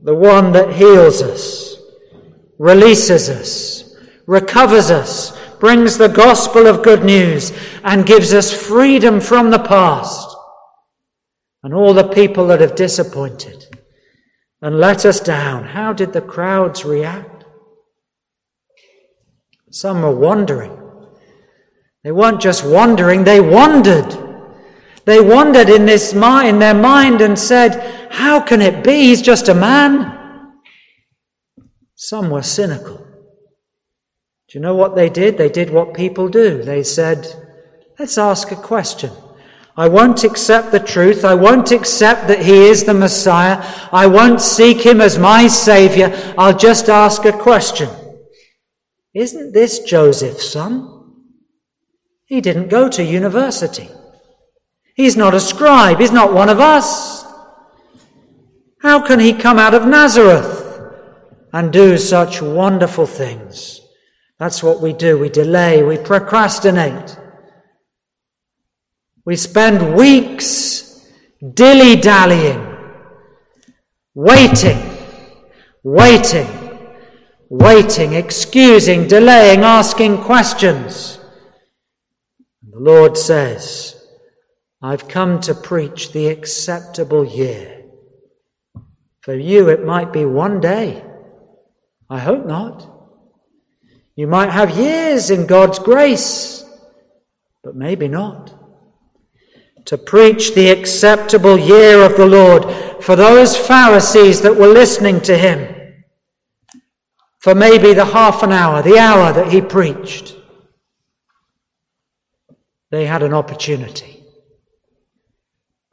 the 0.03 0.15
one 0.15 0.51
that 0.53 0.73
heals 0.73 1.23
us 1.23 1.66
releases 2.59 3.29
us, 3.29 3.97
recovers 4.27 4.91
us, 4.91 5.37
brings 5.59 5.99
the 5.99 6.09
gospel 6.09 6.67
of 6.67 6.83
good 6.83 7.05
news, 7.05 7.53
and 7.85 8.07
gives 8.07 8.33
us 8.33 8.53
freedom 8.53 9.21
from 9.21 9.51
the 9.51 9.59
past 9.59 10.37
and 11.63 11.75
all 11.75 11.95
the 11.95 12.09
people 12.09 12.47
that 12.47 12.61
have 12.61 12.75
disappointed 12.75 13.67
and 14.63 14.79
let 14.79 15.05
us 15.05 15.21
down. 15.21 15.65
How 15.65 15.93
did 15.93 16.13
the 16.13 16.21
crowds 16.21 16.85
react? 16.85 17.45
Some 19.71 20.03
were 20.03 20.15
wondering. 20.15 20.77
They 22.05 22.13
weren't 22.13 22.41
just 22.41 22.65
wondering, 22.65 23.25
they 23.25 23.41
wondered. 23.41 24.17
They 25.05 25.21
wondered 25.21 25.69
in 25.69 25.87
this 25.87 26.13
in 26.13 26.59
their 26.59 26.75
mind 26.75 27.21
and 27.21 27.39
said, 27.39 28.11
How 28.11 28.41
can 28.41 28.63
it 28.63 28.83
be? 28.83 29.09
He's 29.09 29.23
just 29.23 29.49
a 29.49 29.55
man. 29.55 30.16
Some 31.97 32.31
were 32.31 32.43
cynical. 32.43 32.99
Do 32.99 34.59
you 34.59 34.61
know 34.61 34.77
what 34.77 34.95
they 34.95 35.09
did? 35.09 35.37
They 35.37 35.49
did 35.49 35.71
what 35.71 35.95
people 35.95 36.29
do. 36.29 36.63
They 36.63 36.83
said, 36.83 37.27
let's 37.99 38.19
ask 38.19 38.53
a 38.53 38.57
question. 38.57 39.11
I 39.79 39.89
won't 39.89 40.23
accept 40.23 40.73
the 40.73 40.81
truth. 40.81 41.25
I 41.25 41.35
won't 41.35 41.73
accept 41.73 42.29
that 42.29 42.43
he 42.43 42.67
is 42.69 42.85
the 42.85 42.95
Messiah. 42.95 43.63
I 43.93 44.07
won't 44.07 44.41
seek 44.41 44.85
him 44.85 45.01
as 45.01 45.19
my 45.19 45.49
Savior. 45.49 46.35
I'll 46.39 46.57
just 46.57 46.89
ask 46.89 47.25
a 47.25 47.33
question. 47.33 47.89
Isn't 49.15 49.53
this 49.53 49.81
Joseph's 49.81 50.51
son? 50.51 50.93
He 52.27 52.41
didn't 52.41 52.69
go 52.69 52.89
to 52.89 53.03
university. 53.03 53.89
He's 54.95 55.17
not 55.17 55.35
a 55.35 55.41
scribe. 55.41 55.99
He's 55.99 56.13
not 56.13 56.33
one 56.33 56.49
of 56.49 56.61
us. 56.61 57.25
How 58.81 59.05
can 59.07 59.21
he 59.21 59.33
come 59.33 59.59
out 59.59 59.75
of 59.75 59.87
Nazareth? 59.87 60.56
And 61.57 61.73
do 61.73 61.97
such 61.97 62.43
wonderful 62.43 63.07
things. 63.07 63.81
That's 64.39 64.63
what 64.63 64.83
we 64.83 64.93
do. 64.93 65.19
We 65.19 65.31
delay, 65.31 65.83
we 65.83 65.97
procrastinate. 65.97 67.17
We 69.25 69.37
spend 69.37 69.97
weeks 69.97 71.03
dilly 71.55 71.97
dallying, 71.97 72.63
waiting, 74.15 74.79
waiting, 75.83 76.47
waiting, 77.49 78.13
excusing, 78.13 79.09
delaying, 79.09 79.61
asking 79.61 80.25
questions. 80.25 81.19
And 82.63 82.75
the 82.75 82.81
Lord 82.81 83.17
says, 83.17 83.95
I've 84.83 85.09
come 85.09 85.41
to 85.41 85.55
preach 85.55 86.13
the 86.13 86.27
acceptable 86.27 87.25
year. 87.25 87.87
For 89.23 89.35
you, 89.35 89.71
it 89.71 89.87
might 89.87 90.13
be 90.13 90.27
one 90.27 90.61
day. 90.61 91.06
I 92.09 92.19
hope 92.19 92.47
not. 92.47 92.89
You 94.15 94.27
might 94.27 94.51
have 94.51 94.77
years 94.79 95.31
in 95.31 95.47
God's 95.47 95.79
grace, 95.79 96.65
but 97.63 97.77
maybe 97.77 98.09
not. 98.09 98.55
To 99.87 99.99
preach 99.99 100.55
the 100.55 100.71
acceptable 100.71 101.59
year 101.59 102.03
of 102.03 102.17
the 102.17 102.27
Lord 102.27 103.05
for 103.05 103.15
those 103.15 103.57
Pharisees 103.57 104.41
that 104.41 104.57
were 104.57 104.69
listening 104.69 105.21
to 105.23 105.37
him, 105.37 105.75
for 107.39 107.55
maybe 107.55 107.93
the 107.93 108.07
half 108.07 108.43
an 108.43 108.53
hour, 108.53 108.83
the 108.83 108.99
hour 108.99 109.33
that 109.33 109.53
he 109.53 109.61
preached, 109.61 110.35
they 112.91 113.07
had 113.07 113.23
an 113.23 113.35
opportunity. 113.35 114.25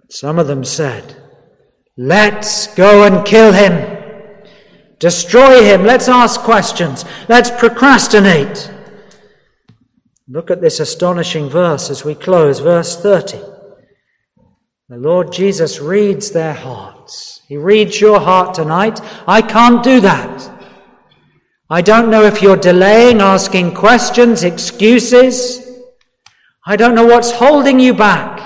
Some 0.09 0.39
of 0.39 0.47
them 0.47 0.63
said, 0.63 1.15
Let's 1.97 2.73
go 2.75 3.03
and 3.03 3.25
kill 3.25 3.51
him. 3.51 3.92
Destroy 5.03 5.65
him. 5.65 5.83
Let's 5.83 6.07
ask 6.07 6.39
questions. 6.39 7.03
Let's 7.27 7.51
procrastinate. 7.51 8.71
Look 10.29 10.49
at 10.49 10.61
this 10.61 10.79
astonishing 10.79 11.49
verse 11.49 11.89
as 11.89 12.05
we 12.05 12.15
close, 12.15 12.59
verse 12.59 12.95
30. 12.95 13.37
The 14.87 14.95
Lord 14.95 15.33
Jesus 15.33 15.81
reads 15.81 16.31
their 16.31 16.53
hearts. 16.53 17.41
He 17.49 17.57
reads 17.57 17.99
your 17.99 18.21
heart 18.21 18.53
tonight. 18.53 19.01
I 19.27 19.41
can't 19.41 19.83
do 19.83 19.99
that. 19.99 20.49
I 21.69 21.81
don't 21.81 22.09
know 22.09 22.23
if 22.23 22.41
you're 22.41 22.55
delaying, 22.55 23.19
asking 23.19 23.73
questions, 23.73 24.45
excuses. 24.45 25.69
I 26.65 26.77
don't 26.77 26.95
know 26.95 27.07
what's 27.07 27.31
holding 27.33 27.77
you 27.77 27.93
back. 27.93 28.39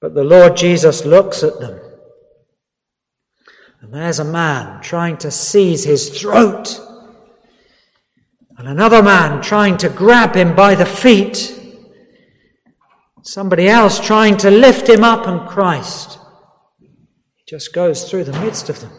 But 0.00 0.16
the 0.16 0.24
Lord 0.24 0.56
Jesus 0.56 1.04
looks 1.04 1.44
at 1.44 1.60
them 1.60 1.78
and 3.80 3.94
there's 3.94 4.18
a 4.18 4.24
man 4.24 4.82
trying 4.82 5.16
to 5.18 5.30
seize 5.30 5.84
his 5.84 6.20
throat. 6.20 6.78
And 8.58 8.68
another 8.68 9.02
man 9.02 9.40
trying 9.40 9.78
to 9.78 9.88
grab 9.88 10.34
him 10.34 10.54
by 10.54 10.74
the 10.74 10.84
feet. 10.84 11.58
Somebody 13.22 13.68
else 13.68 13.98
trying 13.98 14.36
to 14.38 14.50
lift 14.50 14.86
him 14.88 15.02
up, 15.02 15.26
and 15.26 15.48
Christ. 15.48 16.18
He 16.78 17.44
just 17.48 17.72
goes 17.72 18.08
through 18.08 18.24
the 18.24 18.38
midst 18.40 18.68
of 18.68 18.80
them. 18.80 18.92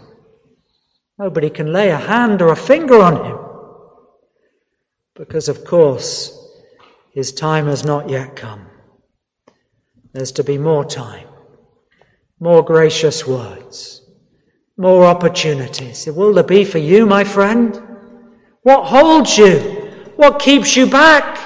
Nobody 1.20 1.52
can 1.52 1.72
lay 1.72 1.90
a 1.90 1.98
hand 1.98 2.42
or 2.42 2.52
a 2.52 2.56
finger 2.56 3.00
on 3.02 3.24
him. 3.24 3.38
Because, 5.16 5.48
of 5.48 5.64
course, 5.64 6.36
his 7.14 7.32
time 7.32 7.68
has 7.68 7.86
not 7.86 8.10
yet 8.10 8.36
come. 8.36 8.66
There's 10.14 10.32
to 10.34 10.44
be 10.44 10.58
more 10.58 10.86
time, 10.86 11.28
more 12.40 12.64
gracious 12.64 13.28
words 13.28 14.01
more 14.78 15.06
opportunities. 15.06 16.08
Will 16.08 16.34
there 16.34 16.44
be 16.44 16.64
for 16.66 16.80
you, 16.80 17.06
my 17.06 17.24
friend? 17.24 17.82
What 18.64 18.86
holds 18.86 19.38
you? 19.38 19.60
What 20.16 20.40
keeps 20.40 20.76
you 20.76 20.88
back? 20.88 21.40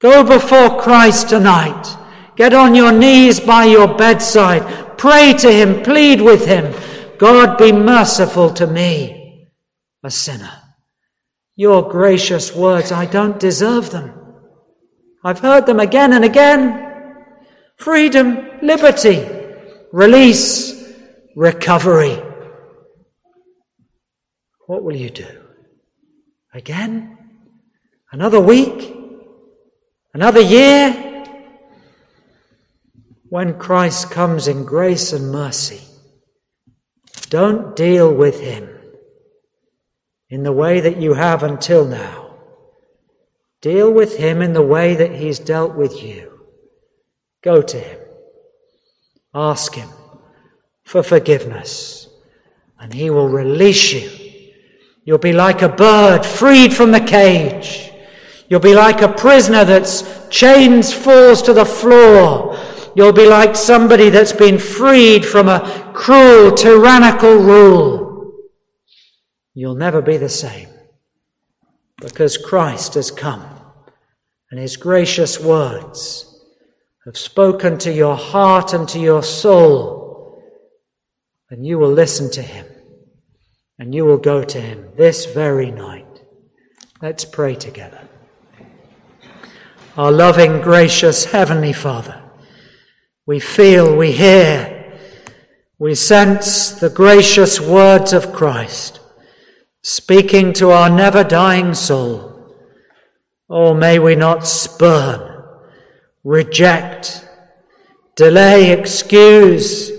Go 0.00 0.24
before 0.24 0.80
Christ 0.80 1.28
tonight. 1.28 1.96
Get 2.36 2.54
on 2.54 2.74
your 2.74 2.92
knees 2.92 3.40
by 3.40 3.64
your 3.64 3.88
bedside. 3.96 4.96
Pray 4.96 5.34
to 5.34 5.50
Him. 5.50 5.82
Plead 5.82 6.20
with 6.20 6.46
Him. 6.46 6.72
God 7.18 7.58
be 7.58 7.72
merciful 7.72 8.50
to 8.54 8.66
me, 8.66 9.48
a 10.04 10.10
sinner. 10.10 10.52
Your 11.56 11.90
gracious 11.90 12.54
words, 12.54 12.92
I 12.92 13.06
don't 13.06 13.40
deserve 13.40 13.90
them. 13.90 14.14
I've 15.24 15.40
heard 15.40 15.66
them 15.66 15.80
again 15.80 16.12
and 16.12 16.24
again. 16.24 17.16
Freedom, 17.76 18.48
liberty, 18.62 19.28
release, 19.92 20.77
recovery. 21.38 22.20
What 24.66 24.82
will 24.82 24.96
you 24.96 25.08
do? 25.08 25.28
Again? 26.52 27.16
Another 28.10 28.40
week? 28.40 28.92
Another 30.12 30.40
year? 30.40 31.24
When 33.28 33.56
Christ 33.56 34.10
comes 34.10 34.48
in 34.48 34.64
grace 34.64 35.12
and 35.12 35.30
mercy, 35.30 35.82
don't 37.30 37.76
deal 37.76 38.12
with 38.12 38.40
him 38.40 38.68
in 40.30 40.42
the 40.42 40.50
way 40.50 40.80
that 40.80 40.96
you 40.96 41.14
have 41.14 41.44
until 41.44 41.84
now. 41.84 42.34
Deal 43.60 43.92
with 43.92 44.16
him 44.16 44.42
in 44.42 44.54
the 44.54 44.68
way 44.74 44.96
that 44.96 45.12
he's 45.12 45.38
dealt 45.38 45.76
with 45.76 46.02
you. 46.02 46.40
Go 47.44 47.62
to 47.62 47.78
him. 47.78 48.00
Ask 49.32 49.76
him 49.76 49.88
for 50.88 51.02
forgiveness. 51.02 52.08
and 52.80 52.94
he 52.94 53.10
will 53.10 53.28
release 53.28 53.92
you. 53.92 54.08
You'll 55.04 55.18
be 55.18 55.32
like 55.32 55.62
a 55.62 55.68
bird 55.68 56.24
freed 56.24 56.72
from 56.72 56.92
the 56.92 57.00
cage. 57.00 57.90
You'll 58.48 58.60
be 58.60 58.74
like 58.74 59.02
a 59.02 59.12
prisoner 59.12 59.64
that's 59.64 60.28
chains 60.28 60.92
falls 60.92 61.42
to 61.42 61.52
the 61.52 61.64
floor. 61.64 62.56
You'll 62.94 63.12
be 63.12 63.26
like 63.26 63.56
somebody 63.56 64.10
that's 64.10 64.32
been 64.32 64.58
freed 64.58 65.26
from 65.26 65.48
a 65.48 65.60
cruel, 65.92 66.52
tyrannical 66.52 67.36
rule. 67.36 68.32
You'll 69.54 69.74
never 69.86 70.00
be 70.00 70.16
the 70.16 70.28
same 70.28 70.68
because 72.00 72.36
Christ 72.38 72.94
has 72.94 73.10
come 73.10 73.44
and 74.50 74.60
his 74.60 74.76
gracious 74.76 75.40
words 75.40 76.24
have 77.04 77.18
spoken 77.18 77.76
to 77.78 77.92
your 77.92 78.16
heart 78.16 78.72
and 78.72 78.88
to 78.90 79.00
your 79.00 79.24
soul, 79.24 79.97
and 81.50 81.66
you 81.66 81.78
will 81.78 81.90
listen 81.90 82.30
to 82.30 82.42
him 82.42 82.66
and 83.78 83.94
you 83.94 84.04
will 84.04 84.18
go 84.18 84.42
to 84.42 84.60
him 84.60 84.88
this 84.96 85.24
very 85.24 85.70
night. 85.70 86.04
Let's 87.00 87.24
pray 87.24 87.54
together. 87.54 88.00
Our 89.96 90.12
loving, 90.12 90.60
gracious 90.60 91.24
Heavenly 91.24 91.72
Father, 91.72 92.22
we 93.26 93.40
feel, 93.40 93.96
we 93.96 94.12
hear, 94.12 94.98
we 95.78 95.94
sense 95.94 96.70
the 96.72 96.90
gracious 96.90 97.60
words 97.60 98.12
of 98.12 98.32
Christ 98.32 99.00
speaking 99.82 100.52
to 100.54 100.70
our 100.70 100.90
never 100.90 101.24
dying 101.24 101.72
soul. 101.72 102.54
Oh, 103.48 103.74
may 103.74 103.98
we 103.98 104.14
not 104.14 104.46
spurn, 104.46 105.42
reject, 106.24 107.26
delay, 108.16 108.72
excuse 108.72 109.97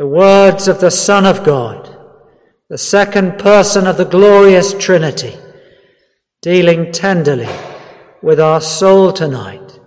the 0.00 0.06
words 0.06 0.66
of 0.66 0.80
the 0.80 0.90
Son 0.90 1.26
of 1.26 1.44
God, 1.44 1.94
the 2.70 2.78
second 2.78 3.38
person 3.38 3.86
of 3.86 3.98
the 3.98 4.06
glorious 4.06 4.72
Trinity, 4.72 5.36
dealing 6.40 6.90
tenderly 6.90 7.50
with 8.22 8.40
our 8.40 8.62
soul 8.62 9.12
tonight. 9.12 9.78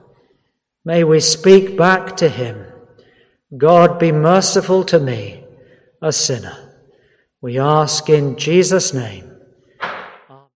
May 0.85 1.03
we 1.03 1.19
speak 1.19 1.75
back 1.75 2.15
to 2.17 2.29
him. 2.29 2.63
God 3.57 3.97
be 3.97 4.11
merciful 4.11 4.83
to 4.83 4.99
me, 4.99 5.45
a 5.99 6.13
sinner. 6.13 6.75
We 7.41 7.57
ask 7.57 8.07
in 8.07 8.37
Jesus' 8.37 8.93
name. 8.93 9.32